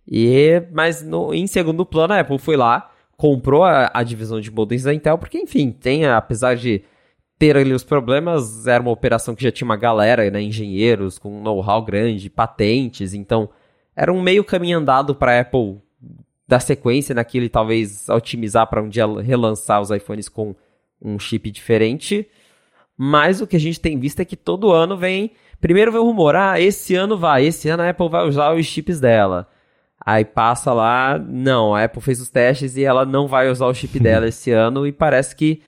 [0.08, 4.52] E mas no, em segundo plano a Apple foi lá, comprou a, a divisão de
[4.52, 6.84] modems da Intel, porque enfim, tem apesar de
[7.44, 11.42] ter ali os problemas, era uma operação que já tinha uma galera, né, engenheiros com
[11.42, 13.50] know-how grande, patentes, então
[13.94, 15.82] era um meio caminho andado para a Apple
[16.48, 20.56] dar sequência naquilo e talvez otimizar para um dia relançar os iPhones com
[21.02, 22.26] um chip diferente.
[22.98, 25.32] Mas o que a gente tem visto é que todo ano vem.
[25.60, 28.66] Primeiro vem o rumor, ah, esse ano vai, esse ano a Apple vai usar os
[28.66, 29.50] chips dela.
[30.00, 33.74] Aí passa lá, não, a Apple fez os testes e ela não vai usar o
[33.74, 35.62] chip dela esse ano e parece que,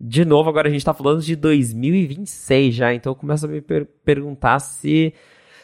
[0.00, 3.60] de novo, agora a gente tá falando de 2026 já, então eu começo a me
[3.60, 5.12] per perguntar se,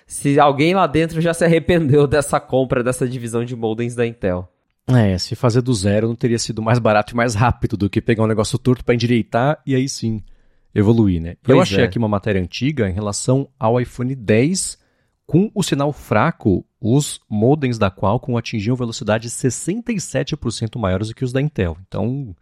[0.07, 4.49] se alguém lá dentro já se arrependeu dessa compra, dessa divisão de modems da Intel.
[4.87, 8.03] É, se fazer do zero não teria sido mais barato e mais rápido do que
[8.03, 10.23] pegar um negócio torto para endireitar e aí sim
[10.75, 11.37] evoluir, né?
[11.43, 11.85] Pois eu achei é.
[11.85, 14.79] aqui uma matéria antiga em relação ao iPhone 10
[15.27, 21.33] com o sinal fraco, os modems da Qualcomm atingiam velocidades 67% maiores do que os
[21.33, 21.79] da Intel.
[21.87, 22.37] Então,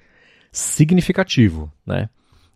[0.52, 2.08] significativo, né?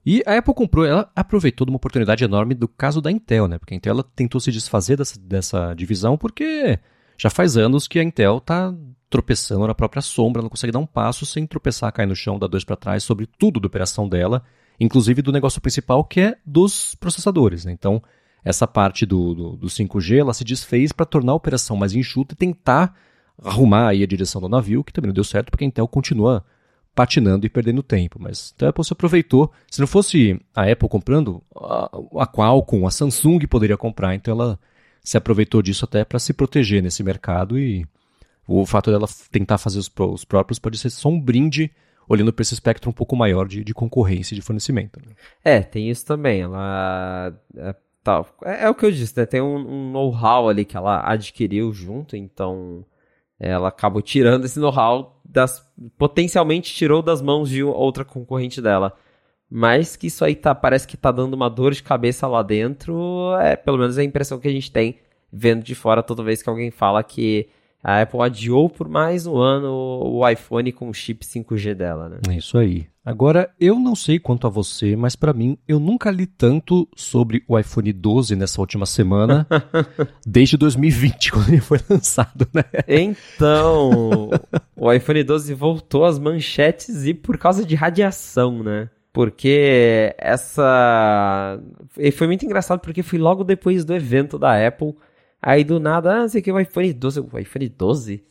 [0.04, 3.58] E a Apple comprou, ela aproveitou de uma oportunidade enorme do caso da Intel, né?
[3.58, 6.78] Porque a Intel ela tentou se desfazer dessa, dessa divisão porque
[7.18, 8.72] já faz anos que a Intel está
[9.10, 12.46] tropeçando na própria sombra, não consegue dar um passo sem tropeçar, cair no chão, dar
[12.46, 14.44] dois para trás sobre tudo da operação dela
[14.78, 17.64] inclusive do negócio principal que é dos processadores.
[17.64, 17.72] Né?
[17.72, 18.02] Então,
[18.44, 22.34] essa parte do, do, do 5G ela se desfez para tornar a operação mais enxuta
[22.34, 22.94] e tentar
[23.42, 26.44] arrumar aí a direção do navio, que também não deu certo porque a Intel continua
[26.96, 28.18] patinando e perdendo tempo.
[28.18, 29.52] Mas então a Apple se aproveitou.
[29.70, 34.14] Se não fosse a Apple comprando, a, Qualcomm, a Samsung poderia comprar.
[34.14, 34.58] Então ela
[35.04, 37.86] se aproveitou disso até para se proteger nesse mercado e
[38.48, 41.70] o fato dela tentar fazer os, os próprios pode ser só um brinde
[42.08, 44.98] olhando para esse espectro um pouco maior de, de concorrência e de fornecimento.
[45.04, 45.12] Né?
[45.44, 46.40] É, tem isso também.
[46.40, 47.38] Ela.
[47.56, 49.26] É, tá, é, é o que eu disse, né?
[49.26, 52.84] Tem um, um know-how ali que ela adquiriu junto, então
[53.38, 55.62] ela acabou tirando esse know-how das.
[55.98, 58.96] potencialmente tirou das mãos de outra concorrente dela.
[59.48, 63.36] Mas que isso aí tá, parece que tá dando uma dor de cabeça lá dentro.
[63.40, 64.98] É, pelo menos é a impressão que a gente tem
[65.30, 67.48] vendo de fora toda vez que alguém fala que
[67.86, 69.70] a Apple adiou por mais um ano
[70.02, 72.18] o iPhone com o chip 5G dela, né?
[72.28, 72.88] É isso aí.
[73.04, 77.44] Agora, eu não sei quanto a você, mas para mim, eu nunca li tanto sobre
[77.46, 79.46] o iPhone 12 nessa última semana,
[80.26, 82.64] desde 2020, quando ele foi lançado, né?
[82.88, 84.30] Então,
[84.74, 88.90] o iPhone 12 voltou às manchetes e por causa de radiação, né?
[89.12, 91.60] Porque essa.
[91.96, 94.92] E foi muito engraçado porque foi logo depois do evento da Apple
[95.40, 98.24] Aí do nada, ah, sei que o iPhone 12, o iPhone 12.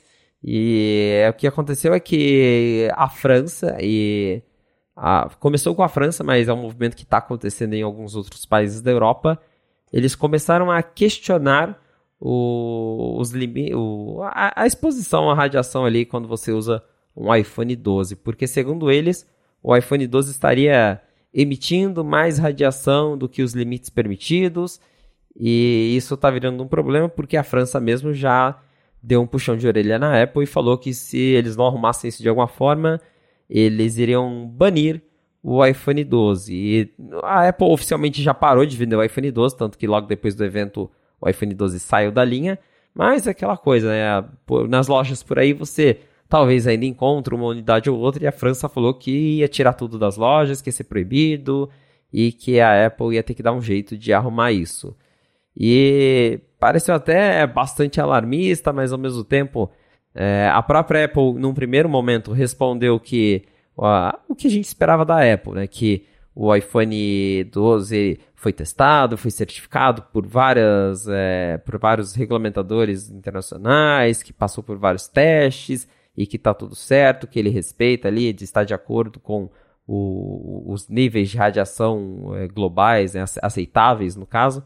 [0.44, 4.44] E o que aconteceu é que a França e
[4.96, 8.46] a, começou com a França, mas é um movimento que está acontecendo em alguns outros
[8.46, 9.40] países da Europa.
[9.92, 11.82] Eles começaram a questionar
[12.20, 13.32] o, os
[13.74, 16.84] o, a, a exposição à radiação ali quando você usa
[17.16, 19.28] um iPhone 12, porque segundo eles,
[19.64, 21.02] o iPhone 12 estaria
[21.34, 24.80] emitindo mais radiação do que os limites permitidos
[25.36, 28.60] e isso está virando um problema porque a França mesmo já
[29.02, 32.24] deu um puxão de orelha na Apple e falou que se eles não arrumassem isso
[32.24, 33.00] de alguma forma,
[33.50, 35.02] eles iriam banir
[35.44, 36.56] o iPhone 12.
[36.56, 40.34] E a Apple oficialmente já parou de vender o iPhone 12, tanto que logo depois
[40.34, 40.90] do evento
[41.22, 42.58] o iPhone 12 saiu da linha.
[42.94, 44.28] Mas é aquela coisa, né?
[44.68, 48.68] Nas lojas por aí você talvez ainda encontre uma unidade ou outra, e a França
[48.68, 51.70] falou que ia tirar tudo das lojas, que ia ser proibido,
[52.12, 54.96] e que a Apple ia ter que dar um jeito de arrumar isso.
[55.58, 59.72] E pareceu até bastante alarmista, mas ao mesmo tempo,
[60.14, 63.44] é, a própria Apple, num primeiro momento, respondeu que
[63.78, 65.68] o que a gente esperava da Apple, né?
[65.68, 74.22] Que o iPhone 12 foi testado, foi certificado por várias, é, por vários regulamentadores internacionais,
[74.22, 78.44] que passou por vários testes e que está tudo certo, que ele respeita ali, de
[78.44, 79.50] estar de acordo com
[79.88, 84.64] o, os níveis de radiação é, globais, né, aceitáveis no caso.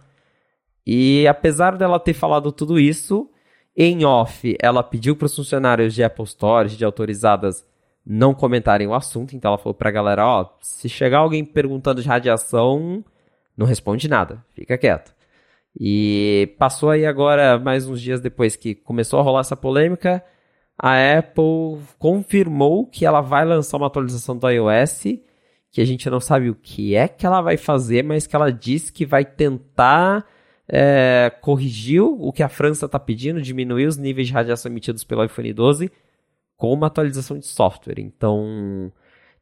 [0.91, 3.29] E apesar dela ter falado tudo isso,
[3.77, 7.63] em off, ela pediu para os funcionários de Apple Store, de autorizadas,
[8.03, 9.35] não comentarem o assunto.
[9.35, 13.05] Então ela falou para a galera: ó, se chegar alguém perguntando de radiação,
[13.55, 15.13] não responde nada, fica quieto.
[15.79, 20.23] E passou aí agora, mais uns dias depois que começou a rolar essa polêmica,
[20.75, 25.03] a Apple confirmou que ela vai lançar uma atualização do iOS,
[25.71, 28.51] que a gente não sabe o que é que ela vai fazer, mas que ela
[28.51, 30.25] disse que vai tentar
[30.71, 35.23] é, corrigir o que a França está pedindo, diminuir os níveis de radiação emitidos pelo
[35.23, 35.91] iPhone 12
[36.55, 37.99] com uma atualização de software.
[37.99, 38.91] Então,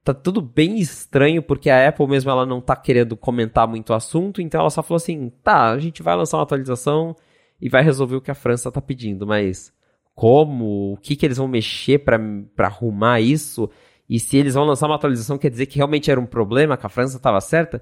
[0.03, 3.95] tá tudo bem estranho porque a Apple mesmo ela não tá querendo comentar muito o
[3.95, 7.15] assunto, então ela só falou assim: "Tá, a gente vai lançar uma atualização
[7.59, 9.73] e vai resolver o que a França tá pedindo, mas
[10.15, 12.19] como, o que, que eles vão mexer para
[12.59, 13.69] arrumar isso,
[14.09, 16.85] e se eles vão lançar uma atualização, quer dizer que realmente era um problema, que
[16.85, 17.81] a França estava certa.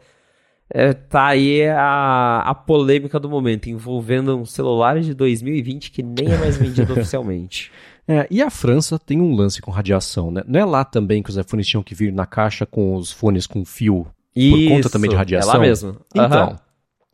[0.69, 6.31] É, tá aí a, a polêmica do momento, envolvendo um celular de 2020 que nem
[6.31, 7.71] é mais vendido oficialmente.
[8.07, 10.43] É, e a França tem um lance com radiação, né?
[10.47, 13.47] Não é lá também que os iPhones tinham que vir na caixa com os fones
[13.47, 15.53] com fio Isso, por conta também de radiação?
[15.53, 15.97] É lá mesmo.
[16.13, 16.55] Então, uhum.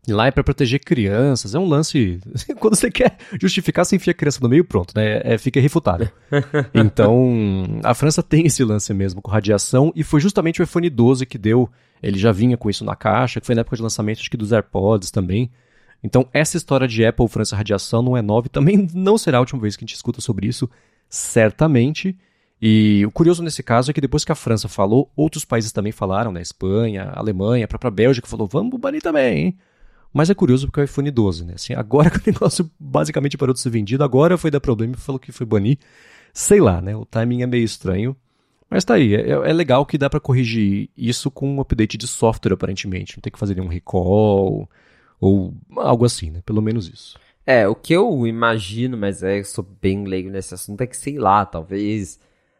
[0.10, 2.20] Lá é para proteger crianças, é um lance.
[2.60, 5.22] Quando você quer justificar, você enfia a criança no meio, pronto, né?
[5.24, 6.10] É, fica irrefutável.
[6.74, 11.26] então, a França tem esse lance mesmo com radiação, e foi justamente o iPhone 12
[11.26, 11.70] que deu.
[12.02, 14.38] Ele já vinha com isso na caixa, que foi na época de lançamento, acho que
[14.38, 15.52] dos AirPods também.
[16.04, 19.42] Então, essa história de Apple França radiação não é nova e também não será a
[19.42, 20.70] última vez que a gente escuta sobre isso,
[21.10, 22.18] certamente.
[22.62, 25.92] E o curioso nesse caso é que depois que a França falou, outros países também
[25.92, 26.42] falaram, né?
[26.42, 29.58] Espanha, Alemanha, a própria Bélgica falou: vamos banir também, hein?
[30.14, 31.54] Mas é curioso porque é o iPhone 12, né?
[31.56, 34.98] Assim, agora que o negócio basicamente parou de ser vendido, agora foi dar problema e
[34.98, 35.78] falou que foi banir.
[36.34, 36.96] Sei lá, né?
[36.96, 38.16] O timing é meio estranho.
[38.72, 42.08] Mas tá aí, é, é legal que dá para corrigir isso com um update de
[42.08, 43.18] software, aparentemente.
[43.18, 44.70] Não tem que fazer nenhum recall
[45.20, 46.42] ou algo assim, né?
[46.46, 47.20] Pelo menos isso.
[47.46, 50.96] É, o que eu imagino, mas é, eu sou bem leigo nesse assunto, é que
[50.96, 52.18] sei lá, talvez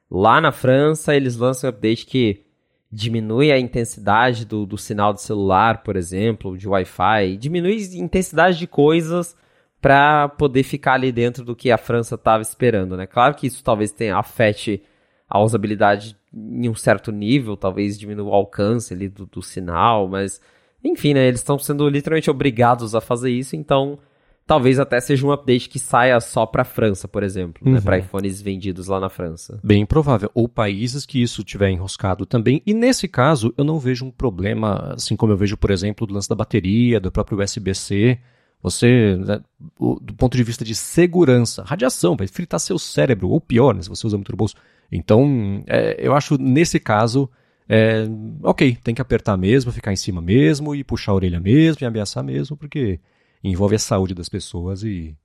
[0.10, 2.44] lá na França eles lançam um update que
[2.92, 8.60] diminui a intensidade do, do sinal do celular, por exemplo, de Wi-Fi, diminui a intensidade
[8.60, 9.34] de coisas
[9.80, 13.08] para poder ficar ali dentro do que a França estava esperando, né?
[13.08, 14.84] Claro que isso talvez tenha afete
[15.32, 20.42] a usabilidade em um certo nível, talvez diminua o alcance ali do, do sinal, mas
[20.84, 21.28] enfim, né?
[21.28, 23.98] Eles estão sendo literalmente obrigados a fazer isso, então
[24.46, 27.78] talvez até seja um update que saia só para a França, por exemplo, né, uhum.
[27.78, 29.58] né, para iPhones vendidos lá na França.
[29.64, 30.30] Bem provável.
[30.34, 32.62] Ou países que isso tiver enroscado também.
[32.66, 36.14] E nesse caso, eu não vejo um problema, assim como eu vejo, por exemplo, do
[36.14, 38.20] lance da bateria, do próprio USB-C.
[38.62, 39.42] Você, né,
[39.80, 43.90] do ponto de vista de segurança, radiação, vai fritar seu cérebro, ou pior, né, se
[43.90, 44.56] você usa muito no bolso.
[44.92, 47.30] Então, é, eu acho nesse caso,
[47.68, 48.06] é,
[48.44, 51.86] ok, tem que apertar mesmo, ficar em cima mesmo, e puxar a orelha mesmo, e
[51.86, 53.00] ameaçar mesmo, porque
[53.44, 55.16] envolve a saúde das pessoas e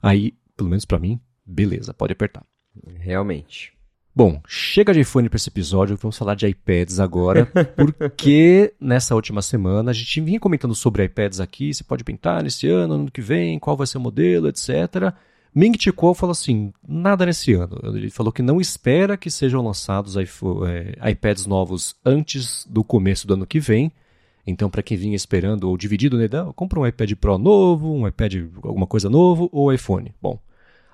[0.00, 2.44] aí, pelo menos para mim, beleza, pode apertar.
[2.98, 3.76] Realmente.
[4.14, 7.44] Bom, chega de iPhone para esse episódio, vamos falar de iPads agora,
[7.76, 12.66] porque nessa última semana a gente vinha comentando sobre iPads aqui, você pode pintar nesse
[12.66, 15.12] ano, ano que vem, qual vai ser o modelo, etc.
[15.58, 17.80] Ming Chi Kuo falou assim, nada nesse ano.
[17.82, 23.32] Ele falou que não espera que sejam lançados é, iPads novos antes do começo do
[23.32, 23.90] ano que vem,
[24.46, 28.34] então, para quem vinha esperando ou dividido, né, compra um iPad Pro novo, um iPad
[28.62, 30.14] alguma coisa novo ou iPhone.
[30.22, 30.38] Bom,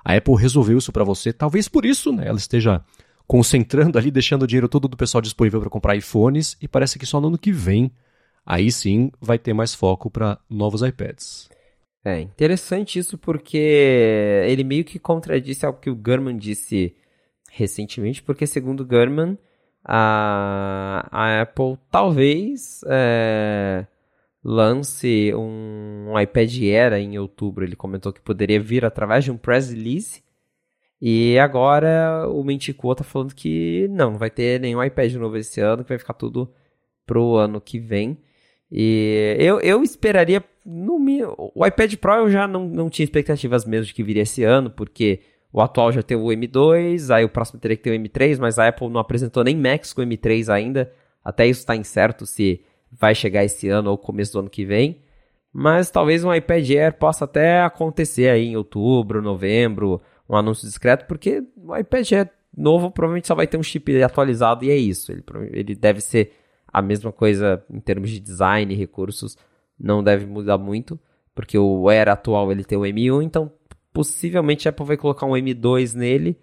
[0.02, 2.82] a Apple resolveu isso para você, talvez por isso, né, ela esteja
[3.26, 7.04] concentrando ali, deixando o dinheiro todo do pessoal disponível para comprar iPhones e parece que
[7.04, 7.90] só no ano que vem,
[8.46, 11.51] aí sim vai ter mais foco para novos iPads.
[12.04, 13.56] É interessante isso porque
[14.46, 16.96] ele meio que contradisse algo que o Gurman disse
[17.50, 19.38] recentemente, porque segundo o Gurman,
[19.84, 23.86] a, a Apple talvez é,
[24.42, 27.64] lance um, iPad Air em outubro.
[27.64, 30.22] Ele comentou que poderia vir através de um press release.
[31.00, 35.60] E agora o Mentico tá falando que não, não vai ter nenhum iPad novo esse
[35.60, 36.52] ano, que vai ficar tudo
[37.04, 38.18] pro ano que vem.
[38.70, 40.42] E eu, eu esperaria.
[40.64, 40.98] No,
[41.54, 44.70] o iPad Pro eu já não, não tinha expectativas mesmo de que viria esse ano,
[44.70, 45.20] porque
[45.52, 48.58] o atual já tem o M2, aí o próximo teria que ter o M3, mas
[48.58, 50.92] a Apple não apresentou nem Max com o M3 ainda.
[51.24, 55.02] Até isso está incerto se vai chegar esse ano ou começo do ano que vem.
[55.52, 61.06] Mas talvez um iPad Air possa até acontecer aí em outubro, novembro, um anúncio discreto,
[61.06, 65.12] porque o iPad Air novo provavelmente só vai ter um chip atualizado e é isso.
[65.12, 66.32] Ele, ele deve ser
[66.72, 69.36] a mesma coisa em termos de design e recursos,
[69.82, 70.98] não deve mudar muito,
[71.34, 73.50] porque o Air atual ele tem o M1, então
[73.92, 76.38] possivelmente a Apple vai colocar um M2 nele,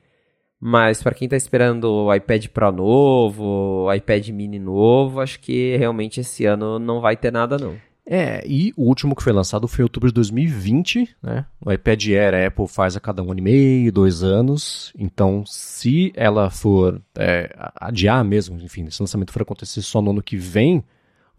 [0.59, 5.77] mas para quem está esperando o iPad Pro novo, o iPad mini novo, acho que
[5.77, 7.75] realmente esse ano não vai ter nada não.
[8.11, 11.45] É, e o último que foi lançado foi em outubro de 2020, né?
[11.63, 14.91] O iPad Air a Apple faz a cada um ano e meio, dois anos.
[14.97, 20.23] Então, se ela for é, adiar mesmo, enfim, esse lançamento for acontecer só no ano
[20.23, 20.83] que vem,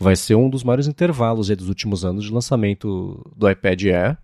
[0.00, 4.18] vai ser um dos maiores intervalos dos últimos anos de lançamento do iPad Air.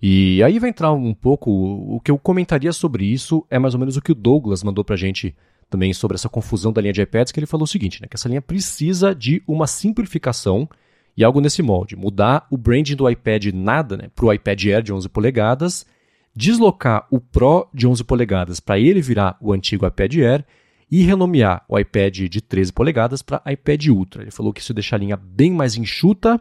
[0.00, 3.80] E aí vai entrar um pouco, o que eu comentaria sobre isso é mais ou
[3.80, 5.34] menos o que o Douglas mandou pra gente
[5.68, 8.14] também sobre essa confusão da linha de iPads, que ele falou o seguinte, né, que
[8.14, 10.68] essa linha precisa de uma simplificação
[11.16, 14.82] e algo nesse molde, mudar o branding do iPad nada né, para o iPad Air
[14.82, 15.86] de 11 polegadas,
[16.34, 20.44] deslocar o Pro de 11 polegadas para ele virar o antigo iPad Air
[20.92, 24.20] e renomear o iPad de 13 polegadas para iPad Ultra.
[24.20, 26.38] Ele falou que isso deixa a linha bem mais enxuta,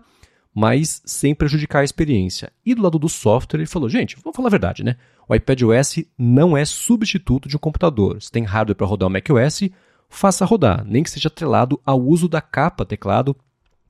[0.54, 2.52] mas sem prejudicar a experiência.
[2.66, 4.98] E do lado do software, ele falou: gente, vamos falar a verdade, né?
[5.26, 8.22] O iPad OS não é substituto de um computador.
[8.22, 9.70] Se tem hardware para rodar o macOS,
[10.10, 13.34] faça rodar, nem que seja atrelado ao uso da capa teclado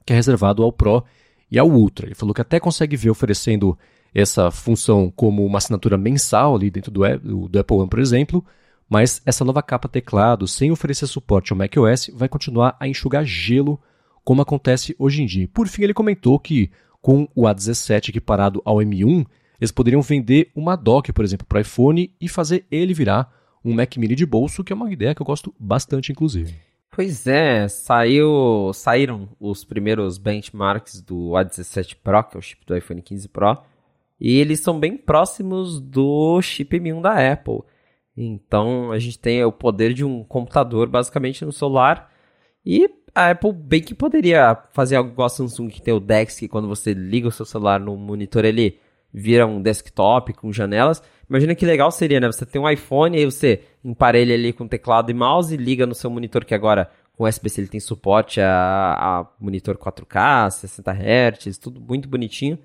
[0.06, 1.04] que é reservado ao Pro
[1.50, 2.06] e ao Ultra.
[2.06, 3.76] Ele falou que até consegue ver oferecendo
[4.14, 8.46] essa função como uma assinatura mensal ali dentro do, do Apple One, por exemplo,
[8.92, 13.80] mas essa nova capa teclado, sem oferecer suporte ao macOS, vai continuar a enxugar gelo,
[14.22, 15.48] como acontece hoje em dia.
[15.48, 16.70] Por fim, ele comentou que
[17.02, 19.26] com o A17 equiparado ao M1,
[19.62, 23.34] eles poderiam vender uma dock, por exemplo, para o iPhone e fazer ele virar
[23.64, 26.54] um Mac Mini de bolso, que é uma ideia que eu gosto bastante, inclusive.
[26.94, 32.76] Pois é, saiu, saíram os primeiros benchmarks do A17 Pro, que é o chip do
[32.76, 33.58] iPhone 15 Pro,
[34.20, 37.62] e eles são bem próximos do chip M1 da Apple.
[38.16, 42.12] Então a gente tem o poder de um computador basicamente no celular
[42.66, 46.40] e a Apple bem que poderia fazer algo igual a Samsung que tem o Dex,
[46.40, 48.80] que quando você liga o seu celular no monitor ele
[49.14, 51.02] vira um desktop com janelas.
[51.30, 52.28] Imagina que legal seria, né?
[52.32, 56.10] Você tem um iPhone, aí você emparelha ali com teclado e mouse, liga no seu
[56.10, 61.80] monitor, que agora com USB-C ele tem suporte a, a monitor 4K, 60 Hz, tudo
[61.82, 62.58] muito bonitinho.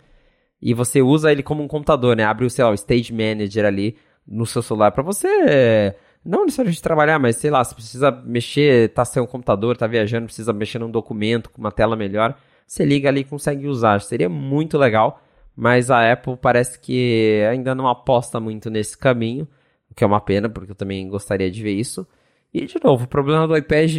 [0.60, 2.24] E você usa ele como um computador, né?
[2.24, 6.82] Abre o, sei lá, o Stage Manager ali no seu celular para você não necessariamente
[6.82, 10.80] trabalhar, mas sei lá, se precisa mexer, tá sem um computador, tá viajando, precisa mexer
[10.80, 14.00] num documento com uma tela melhor, você liga ali e consegue usar.
[14.00, 15.22] Seria muito legal
[15.56, 19.48] mas a Apple parece que ainda não aposta muito nesse caminho,
[19.90, 22.06] o que é uma pena, porque eu também gostaria de ver isso.
[22.52, 23.90] E, de novo, o problema do iPad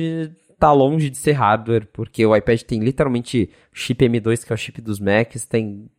[0.52, 4.58] está longe de ser hardware, porque o iPad tem literalmente chip M2, que é o
[4.58, 5.90] chip dos Macs, tem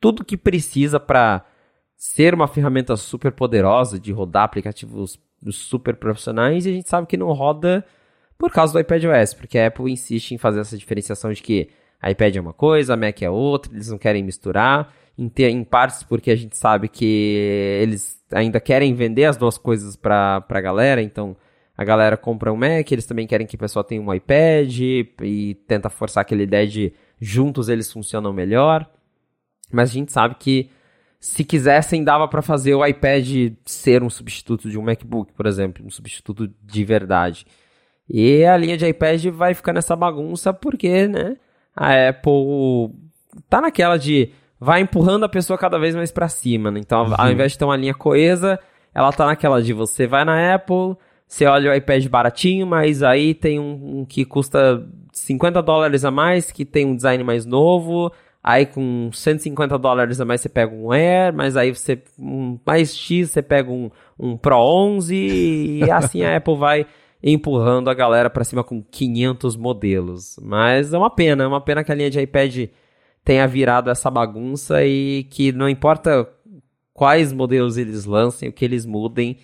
[0.00, 1.44] tudo que precisa para
[1.98, 5.18] ser uma ferramenta super poderosa de rodar aplicativos
[5.50, 7.84] super profissionais, e a gente sabe que não roda
[8.38, 11.68] por causa do iPad OS, porque a Apple insiste em fazer essa diferenciação de que
[12.08, 16.04] iPad é uma coisa, Mac é outra, eles não querem misturar em, ter, em partes
[16.04, 21.02] porque a gente sabe que eles ainda querem vender as duas coisas para a galera,
[21.02, 21.36] então
[21.76, 25.56] a galera compra um Mac, eles também querem que o pessoal tenha um iPad e
[25.66, 28.88] tenta forçar aquela ideia de juntos eles funcionam melhor.
[29.72, 30.70] Mas a gente sabe que
[31.20, 35.84] se quisessem dava para fazer o iPad ser um substituto de um MacBook, por exemplo,
[35.84, 37.44] um substituto de verdade.
[38.08, 41.36] E a linha de iPad vai ficar nessa bagunça porque, né,
[41.76, 42.94] a Apple
[43.48, 46.70] tá naquela de vai empurrando a pessoa cada vez mais para cima.
[46.70, 46.80] Né?
[46.80, 47.14] Então, uhum.
[47.16, 48.58] ao invés de ter uma linha coesa,
[48.94, 50.96] ela tá naquela de você vai na Apple,
[51.26, 56.10] você olha o iPad baratinho, mas aí tem um, um, que custa 50 dólares a
[56.10, 58.10] mais, que tem um design mais novo.
[58.48, 62.96] Aí com 150 dólares a mais você pega um Air, mas aí você um, mais
[62.96, 66.86] X você pega um, um Pro 11 e assim a Apple vai
[67.22, 70.38] empurrando a galera para cima com 500 modelos.
[70.40, 72.70] Mas é uma pena, é uma pena que a linha de iPad
[73.22, 76.26] tenha virado essa bagunça e que não importa
[76.94, 79.36] quais modelos eles lancem, o que eles mudem,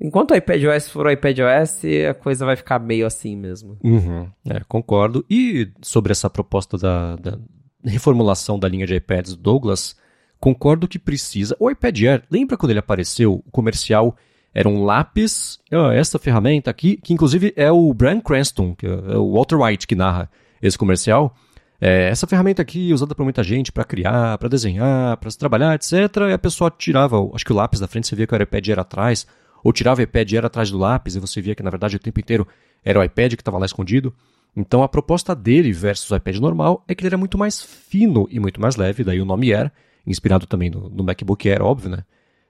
[0.00, 3.76] enquanto o iPadOS for o iPadOS, a coisa vai ficar meio assim mesmo.
[3.84, 5.26] Uhum, é, concordo.
[5.28, 7.38] E sobre essa proposta da, da,
[7.86, 9.96] reformulação da linha de iPads Douglas,
[10.40, 11.56] concordo que precisa.
[11.58, 14.16] O iPad Air, lembra quando ele apareceu, o comercial
[14.54, 15.60] era um lápis,
[15.94, 19.94] essa ferramenta aqui, que inclusive é o Brian Cranston, que é o Walter White que
[19.94, 20.30] narra
[20.62, 21.34] esse comercial,
[21.80, 25.92] é, essa ferramenta aqui usada por muita gente para criar, para desenhar, para trabalhar, etc.
[26.30, 28.68] E a pessoa tirava, acho que o lápis da frente, você via que o iPad
[28.68, 29.26] era atrás,
[29.62, 31.98] ou tirava o iPad era atrás do lápis, e você via que na verdade o
[31.98, 32.46] tempo inteiro
[32.84, 34.14] era o iPad que estava lá escondido.
[34.56, 38.26] Então a proposta dele versus o iPad normal é que ele era muito mais fino
[38.30, 39.70] e muito mais leve, daí o nome Air,
[40.06, 42.04] inspirado também no, no MacBook Air, óbvio, né?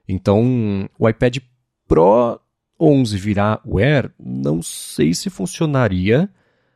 [0.07, 1.39] Então o iPad
[1.85, 2.39] Pro
[2.79, 6.29] 11 virar o Air, não sei se funcionaria,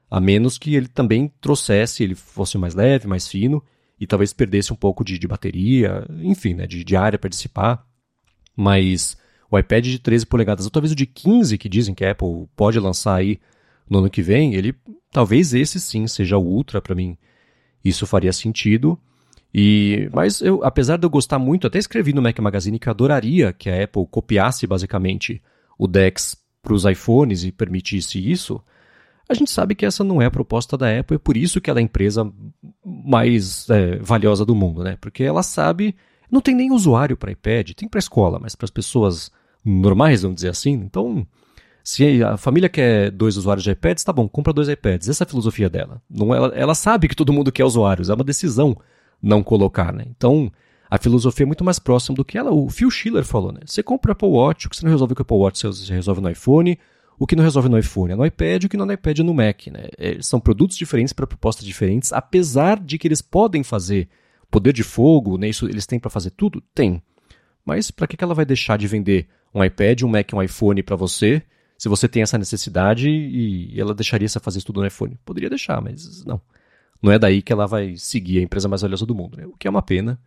[0.10, 3.64] a menos que ele também trouxesse, ele fosse mais leve, mais fino,
[4.00, 7.86] e talvez perdesse um pouco de, de bateria, enfim, né, de, de área para dissipar.
[8.56, 9.16] Mas
[9.50, 12.48] o iPad de 13 polegadas, ou talvez o de 15, que dizem que a Apple
[12.56, 13.40] pode lançar aí
[13.92, 14.74] no ano que vem, ele
[15.12, 17.18] talvez esse sim seja o Ultra para mim.
[17.84, 18.98] Isso faria sentido.
[19.54, 22.92] E, mas eu, apesar de eu gostar muito, até escrevi no Mac Magazine que eu
[22.92, 25.42] adoraria que a Apple copiasse basicamente
[25.78, 28.64] o DeX para os iPhones e permitisse isso,
[29.28, 31.70] a gente sabe que essa não é a proposta da Apple, é por isso que
[31.70, 32.32] ela é a empresa
[32.86, 34.98] mais é, valiosa do mundo, né?
[35.02, 35.96] Porque ela sabe,
[36.32, 39.30] não tem nem usuário para iPad, tem para escola, mas para as pessoas
[39.66, 40.72] normais, vamos dizer assim.
[40.72, 41.28] Então,
[41.84, 45.10] se a família quer dois usuários de iPads, tá bom, compra dois iPads.
[45.10, 46.02] Essa é a filosofia dela.
[46.10, 48.78] Não, ela, ela sabe que todo mundo quer usuários, é uma decisão
[49.22, 50.06] não colocar, né?
[50.08, 50.52] Então,
[50.90, 52.52] a filosofia é muito mais próxima do que ela.
[52.52, 53.62] O Phil Schiller falou, né?
[53.66, 56.22] Você compra Apple Watch, o que você não resolve com o Apple Watch, você resolve
[56.22, 56.78] no iPhone.
[57.18, 59.20] O que não resolve no iPhone é no iPad, o que não é no iPad
[59.20, 59.90] é no Mac, né?
[59.98, 64.10] É, são produtos diferentes para propostas diferentes, apesar de que eles podem fazer
[64.50, 65.48] poder de fogo, né?
[65.48, 66.64] Isso eles têm para fazer tudo?
[66.74, 67.02] Tem.
[67.64, 70.82] Mas para que, que ela vai deixar de vender um iPad, um Mac, um iPhone
[70.82, 71.44] para você,
[71.82, 75.18] se você tem essa necessidade e ela deixaria você fazer isso tudo no iPhone?
[75.26, 76.40] Poderia deixar, mas não.
[77.02, 79.48] Não é daí que ela vai seguir a empresa mais valiosa do mundo, né?
[79.48, 80.20] O que é uma pena,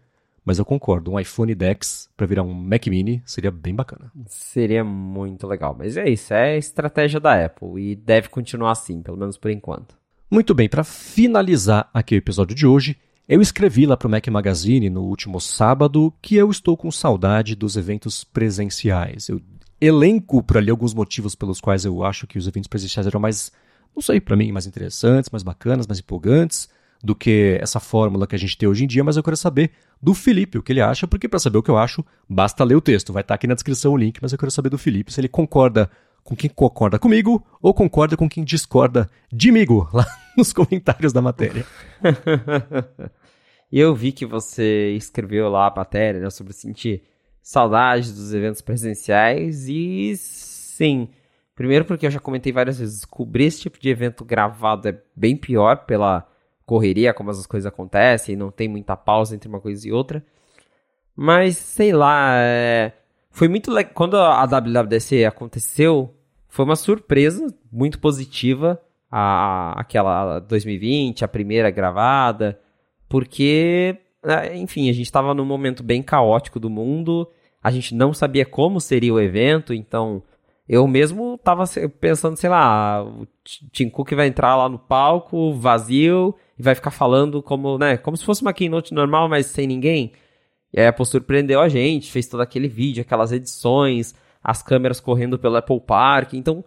[0.45, 4.11] mas eu concordo, um iPhone Dex para virar um Mac Mini seria bem bacana.
[4.27, 5.77] Seria muito legal.
[5.79, 9.49] Mas é isso, é a estratégia da Apple e deve continuar assim, pelo menos por
[9.49, 9.97] enquanto.
[10.29, 12.97] Muito bem, para finalizar aqui o episódio de hoje,
[13.29, 17.55] eu escrevi lá para o Mac Magazine no último sábado que eu estou com saudade
[17.55, 19.29] dos eventos presenciais.
[19.29, 19.41] Eu
[19.81, 23.53] elenco por ali alguns motivos pelos quais eu acho que os eventos presenciais eram mais,
[23.95, 26.69] não sei, para mim, mais interessantes, mais bacanas, mais empolgantes
[27.03, 29.73] do que essa fórmula que a gente tem hoje em dia, mas eu quero saber
[30.01, 32.77] do Felipe o que ele acha, porque para saber o que eu acho, basta ler
[32.77, 33.13] o texto.
[33.13, 35.21] Vai estar tá aqui na descrição o link, mas eu quero saber do Felipe se
[35.21, 35.91] ele concorda
[36.23, 40.07] com quem concorda comigo ou concorda com quem discorda de mim lá
[40.37, 41.67] nos comentários da matéria.
[43.71, 47.03] Eu vi que você escreveu lá a matéria né, sobre sentir
[47.45, 51.11] saudade dos eventos presenciais e sim.
[51.55, 55.37] Primeiro porque eu já comentei várias vezes, cobrir esse tipo de evento gravado é bem
[55.37, 56.27] pior pela
[56.65, 60.25] correria, como as coisas acontecem, não tem muita pausa entre uma coisa e outra.
[61.15, 62.93] Mas, sei lá, é...
[63.31, 63.93] foi muito legal.
[63.95, 66.13] Quando a WWDC aconteceu,
[66.49, 68.81] foi uma surpresa muito positiva.
[69.11, 72.59] A, aquela 2020, a primeira gravada,
[73.09, 73.97] porque,
[74.55, 77.29] enfim, a gente estava num momento bem caótico do mundo,
[77.63, 80.23] a gente não sabia como seria o evento, então
[80.69, 81.65] eu mesmo estava
[82.01, 83.27] pensando, sei lá, o
[83.71, 88.17] Tim Cook vai entrar lá no palco, vazio, e vai ficar falando como, né, como
[88.17, 90.13] se fosse uma keynote normal, mas sem ninguém.
[90.73, 95.39] E a Apple surpreendeu a gente, fez todo aquele vídeo, aquelas edições, as câmeras correndo
[95.39, 96.35] pelo Apple Park.
[96.35, 96.65] Então,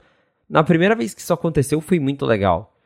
[0.49, 2.76] na primeira vez que isso aconteceu, foi muito legal.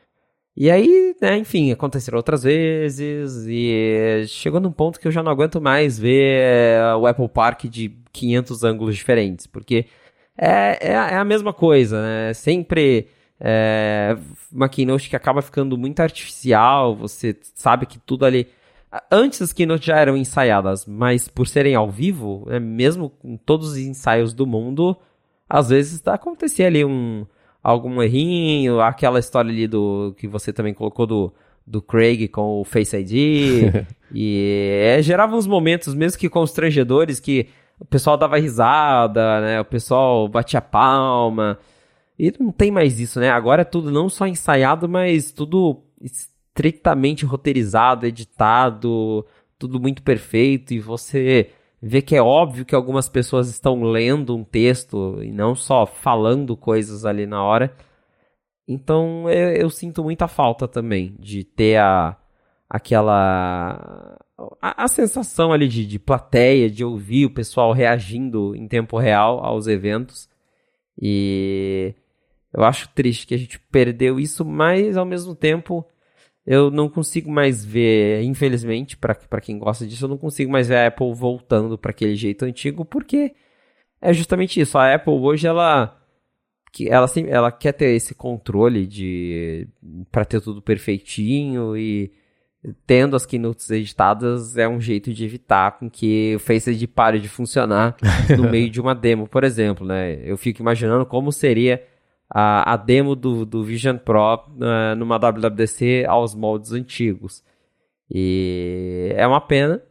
[0.56, 5.32] E aí, né, enfim, aconteceram outras vezes e chegou num ponto que eu já não
[5.32, 9.86] aguento mais ver eh, o Apple Park de 500 ângulos diferentes, porque
[10.38, 12.34] é, é, é a mesma coisa, né?
[12.34, 13.08] Sempre
[13.39, 14.18] é,
[14.52, 18.47] uma keynote que acaba ficando muito artificial, você sabe que tudo ali.
[19.10, 23.72] Antes as keynotes já eram ensaiadas, mas por serem ao vivo, né, mesmo com todos
[23.72, 24.97] os ensaios do mundo,
[25.49, 27.26] às vezes acontecia ali um
[27.64, 31.34] algum errinho, aquela história ali do que você também colocou do,
[31.66, 33.86] do Craig com o Face ID.
[34.14, 37.47] e é, gerava uns momentos, mesmo que constrangedores, que
[37.80, 39.62] o pessoal dava risada, né?
[39.62, 41.57] O pessoal batia palma.
[42.18, 43.30] E não tem mais isso, né?
[43.30, 49.26] Agora é tudo não só ensaiado, mas tudo estritamente roteirizado, editado,
[49.57, 51.49] tudo muito perfeito e você
[51.82, 56.55] vê que é óbvio que algumas pessoas estão lendo um texto e não só falando
[56.55, 57.75] coisas ali na hora.
[58.67, 62.15] Então eu, eu sinto muita falta também de ter a,
[62.69, 64.17] aquela.
[64.61, 69.43] A, a sensação ali de, de plateia, de ouvir o pessoal reagindo em tempo real
[69.43, 70.29] aos eventos.
[71.01, 71.95] E
[72.53, 75.86] eu acho triste que a gente perdeu isso, mas ao mesmo tempo
[76.45, 80.75] eu não consigo mais ver, infelizmente, para quem gosta disso, eu não consigo mais ver
[80.77, 83.33] a Apple voltando para aquele jeito antigo, porque
[84.01, 84.77] é justamente isso.
[84.77, 85.97] A Apple hoje ela
[86.73, 89.67] que ela, ela quer ter esse controle de
[90.09, 92.11] para ter tudo perfeitinho e
[92.85, 97.19] tendo as keynotes editadas é um jeito de evitar com que o Face ID pare
[97.19, 97.97] de funcionar
[98.37, 100.21] no meio de uma demo, por exemplo, né?
[100.23, 101.83] Eu fico imaginando como seria
[102.34, 107.43] a, a demo do, do Vision Pro uh, numa WWDC aos moldes antigos.
[108.09, 109.82] E é uma pena,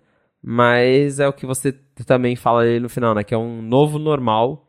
[0.42, 1.72] mas é o que você
[2.06, 3.22] também fala ali no final, né?
[3.22, 4.66] Que é um novo normal.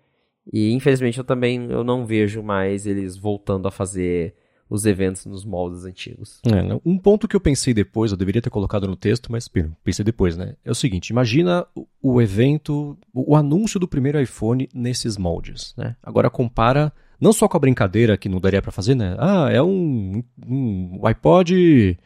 [0.51, 4.35] E infelizmente eu também eu não vejo mais eles voltando a fazer
[4.69, 6.41] os eventos nos moldes antigos.
[6.45, 9.49] É, um ponto que eu pensei depois, eu deveria ter colocado no texto, mas
[9.83, 10.55] pensei depois, né?
[10.63, 11.65] É o seguinte: imagina
[12.01, 15.95] o, evento, o, anúncio do primeiro iPhone nesses moldes, né?
[16.01, 16.91] Agora compara
[17.21, 19.15] não só com a brincadeira que não daria para fazer, né?
[19.19, 21.97] Ah, é um, um iPod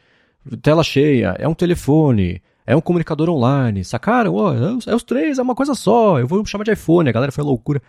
[0.61, 4.35] tela cheia, é um telefone, é um comunicador online, sacaram?
[4.35, 7.31] Oh, é, os, três, é uma coisa só, eu vou chamar de iPhone, a galera
[7.31, 7.81] foi loucura.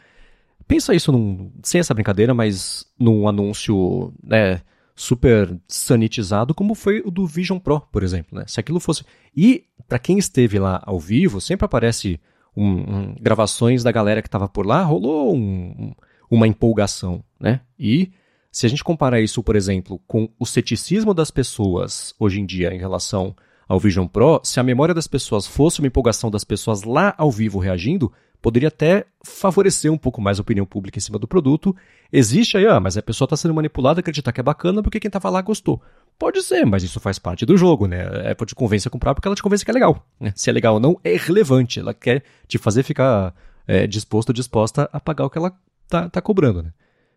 [0.68, 4.60] Pensa isso num, sem essa brincadeira, mas num anúncio né,
[4.94, 8.38] super sanitizado, como foi o do Vision Pro, por exemplo.
[8.38, 8.44] Né?
[8.46, 9.04] Se aquilo fosse.
[9.36, 12.20] E, para quem esteve lá ao vivo, sempre aparece
[12.56, 15.92] um, um, gravações da galera que estava por lá, rolou um,
[16.30, 17.22] uma empolgação.
[17.38, 17.60] Né?
[17.78, 18.12] E
[18.50, 22.72] se a gente comparar isso, por exemplo, com o ceticismo das pessoas hoje em dia
[22.74, 23.36] em relação
[23.68, 27.30] ao Vision Pro, se a memória das pessoas fosse uma empolgação das pessoas lá ao
[27.30, 31.74] vivo reagindo, poderia até favorecer um pouco mais a opinião pública em cima do produto.
[32.12, 35.00] Existe aí, ah, mas a pessoa está sendo manipulada a acreditar que é bacana porque
[35.00, 35.82] quem estava lá gostou.
[36.18, 38.02] Pode ser, mas isso faz parte do jogo, né?
[38.02, 40.06] A Apple te convence a comprar porque ela te convence que é legal.
[40.18, 40.32] Né?
[40.34, 41.80] Se é legal ou não, é irrelevante.
[41.80, 43.34] Ela quer te fazer ficar
[43.66, 45.52] é, disposto ou disposta a pagar o que ela
[45.88, 46.72] tá, tá cobrando, né?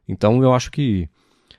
[0.07, 1.09] Então eu acho que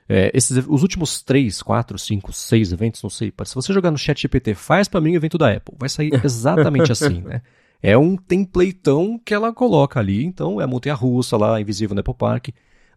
[0.07, 3.97] é, esses, os últimos 3, 4, 5, 6 eventos, não sei, se você jogar no
[3.97, 5.75] chat GPT, faz para mim o evento da Apple.
[5.79, 7.41] Vai sair exatamente assim, né?
[7.81, 12.01] É um templateão que ela coloca ali, então é a montanha russa lá, invisível no
[12.01, 12.49] Apple Park.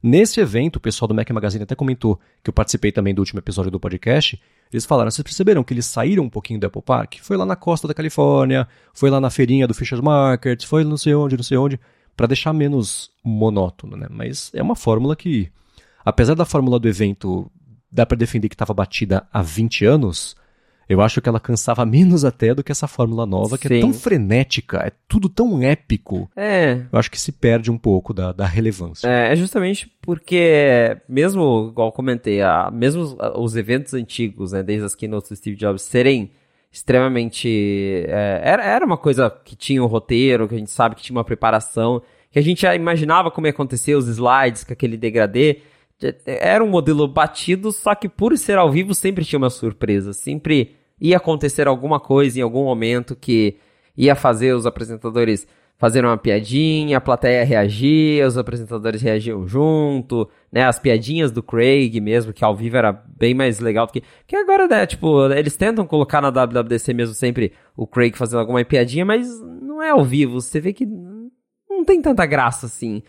[0.03, 3.41] Nesse evento, o pessoal do Mac Magazine até comentou, que eu participei também do último
[3.41, 4.39] episódio do podcast,
[4.71, 7.15] eles falaram, vocês perceberam que eles saíram um pouquinho do Apple Park?
[7.23, 10.99] Foi lá na costa da Califórnia, foi lá na feirinha do Fisher's Market, foi não
[10.99, 11.81] sei onde, não sei onde,
[12.17, 14.07] para deixar menos monótono, né?
[14.11, 15.51] Mas é uma fórmula que,
[16.05, 17.51] apesar da fórmula do evento
[17.91, 20.35] dá para defender que estava batida há 20 anos,
[20.89, 23.79] eu acho que ela cansava menos até do que essa fórmula nova, que Sim.
[23.79, 26.29] é tão frenética, é tudo tão épico.
[26.37, 26.83] É.
[26.93, 29.09] Eu acho que se perde um pouco da, da relevância.
[29.09, 34.95] É, é justamente porque, mesmo, igual comentei, a, mesmo os eventos antigos, né, desde as
[34.95, 36.31] keynotes do Steve Jobs, serem
[36.75, 38.05] extremamente.
[38.09, 41.17] É, era, era uma coisa que tinha um roteiro, que a gente sabe que tinha
[41.17, 42.03] uma preparação,
[42.33, 45.63] que a gente já imaginava como ia acontecer os slides com aquele degradê
[46.27, 50.13] era um modelo batido, só que por ser ao vivo sempre tinha uma surpresa.
[50.13, 53.57] Sempre ia acontecer alguma coisa em algum momento que
[53.97, 55.47] ia fazer os apresentadores
[55.77, 60.65] fazer uma piadinha, a plateia reagia, os apresentadores reagiam junto, né?
[60.65, 64.03] As piadinhas do Craig mesmo, que ao vivo era bem mais legal do que.
[64.27, 64.87] Que agora, né?
[64.87, 69.83] Tipo, eles tentam colocar na WWDC mesmo sempre o Craig fazendo alguma piadinha, mas não
[69.83, 70.41] é ao vivo.
[70.41, 70.87] Você vê que
[71.69, 73.03] não tem tanta graça assim.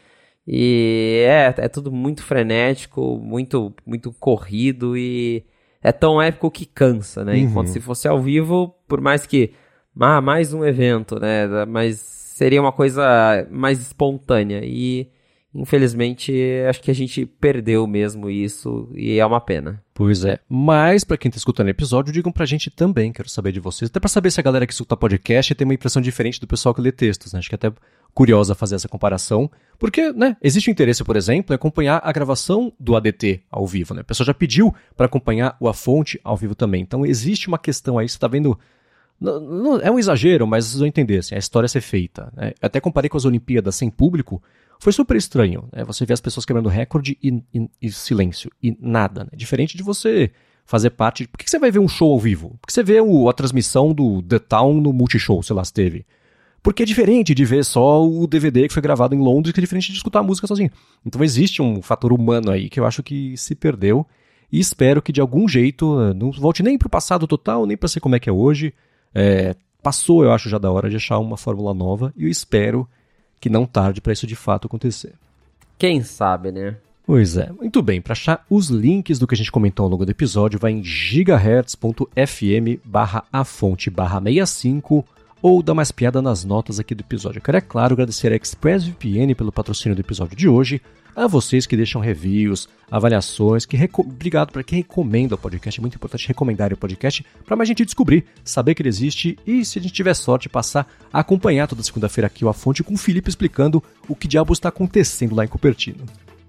[0.48, 5.44] E é, é tudo muito frenético, muito, muito corrido e
[5.82, 7.34] é tão épico que cansa, né?
[7.34, 7.40] Uhum.
[7.40, 9.54] Enquanto se fosse ao vivo, por mais que.
[10.00, 11.66] Ah, mais um evento, né?
[11.66, 14.60] Mas seria uma coisa mais espontânea.
[14.62, 15.08] E
[15.54, 16.34] infelizmente
[16.68, 19.82] acho que a gente perdeu mesmo isso e é uma pena.
[19.94, 20.38] Pois é.
[20.50, 23.90] Mas, para quem tá escutando o episódio, digam pra gente também, quero saber de vocês.
[23.90, 26.76] Até pra saber se a galera que escuta podcast tem uma impressão diferente do pessoal
[26.76, 27.40] que lê textos, né?
[27.40, 27.72] Acho que é até
[28.14, 29.50] curiosa fazer essa comparação.
[29.80, 33.94] Porque, né, existe o interesse, por exemplo, em acompanhar a gravação do ADT ao vivo,
[33.94, 34.02] né?
[34.02, 36.82] A pessoa já pediu para acompanhar o A Fonte ao vivo também.
[36.82, 38.60] Então, existe uma questão aí, você tá vendo...
[39.20, 42.32] Não, não, é um exagero, mas vocês vão entender, assim, a história ser feita.
[42.36, 42.54] Né?
[42.62, 44.42] Até comparei com as Olimpíadas sem público,
[44.80, 45.68] foi super estranho.
[45.72, 45.84] Né?
[45.86, 49.24] Você vê as pessoas quebrando recorde e, e, e silêncio, e nada.
[49.24, 49.30] Né?
[49.36, 50.32] Diferente de você
[50.66, 51.28] fazer parte.
[51.28, 52.58] Por que você vai ver um show ao vivo?
[52.62, 55.74] Por que você vê o, a transmissão do The Town no Multishow, sei lá, se
[55.74, 56.06] teve?
[56.62, 59.62] Porque é diferente de ver só o DVD que foi gravado em Londres, que é
[59.62, 60.72] diferente de escutar a música sozinho.
[61.06, 64.06] Então existe um fator humano aí que eu acho que se perdeu.
[64.52, 67.88] E espero que de algum jeito não volte nem para o passado total, nem para
[67.88, 68.74] ser como é que é hoje.
[69.16, 72.14] É, passou, eu acho, já da hora de achar uma fórmula nova.
[72.18, 72.88] E eu espero
[73.40, 75.14] que não tarde para isso de fato acontecer.
[75.78, 76.76] Quem sabe, né?
[77.06, 77.52] Pois é.
[77.52, 80.60] Muito bem, para achar os links do que a gente comentou ao longo do episódio,
[80.60, 85.06] vai em gigahertz.fm barra a fonte barra 65
[85.42, 87.38] ou dá mais piada nas notas aqui do episódio.
[87.38, 90.82] Eu quero, é claro, agradecer a ExpressVPN pelo patrocínio do episódio de hoje,
[91.16, 95.80] a vocês que deixam reviews, avaliações, que obrigado para quem recomenda o podcast.
[95.80, 99.64] É muito importante recomendar o podcast para mais gente descobrir, saber que ele existe e,
[99.64, 102.94] se a gente tiver sorte, passar a acompanhar toda segunda-feira aqui o A Fonte com
[102.94, 106.06] o Felipe explicando o que diabo está acontecendo lá em Cupertino.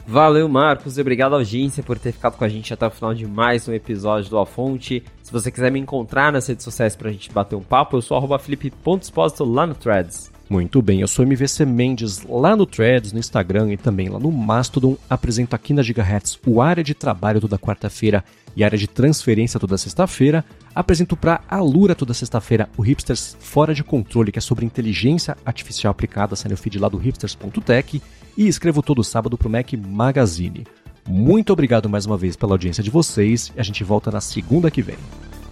[0.09, 3.27] Valeu, Marcos, e obrigado, audiência, por ter ficado com a gente até o final de
[3.27, 5.03] mais um episódio do Alfonte.
[5.21, 8.17] Se você quiser me encontrar nas redes sociais pra gente bater um papo, eu sou
[8.17, 10.31] arroba felipe.exposito lá no Threads.
[10.49, 14.31] Muito bem, eu sou MVC Mendes lá no Threads, no Instagram e também lá no
[14.31, 14.97] Mastodon.
[15.11, 18.25] Apresento aqui na Gigahertz o área de trabalho toda quarta-feira
[18.55, 20.45] e área de transferência toda sexta-feira.
[20.73, 25.37] Apresento para a Lura toda sexta-feira o Hipsters Fora de Controle, que é sobre inteligência
[25.45, 28.01] artificial aplicada, sai no feed lá do hipsters.tech.
[28.39, 30.65] E escrevo todo sábado para o Mac Magazine.
[31.09, 34.83] Muito obrigado mais uma vez pela audiência de vocês a gente volta na segunda que
[34.83, 34.99] vem.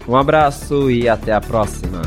[0.07, 2.03] Um abraço e até a próxima.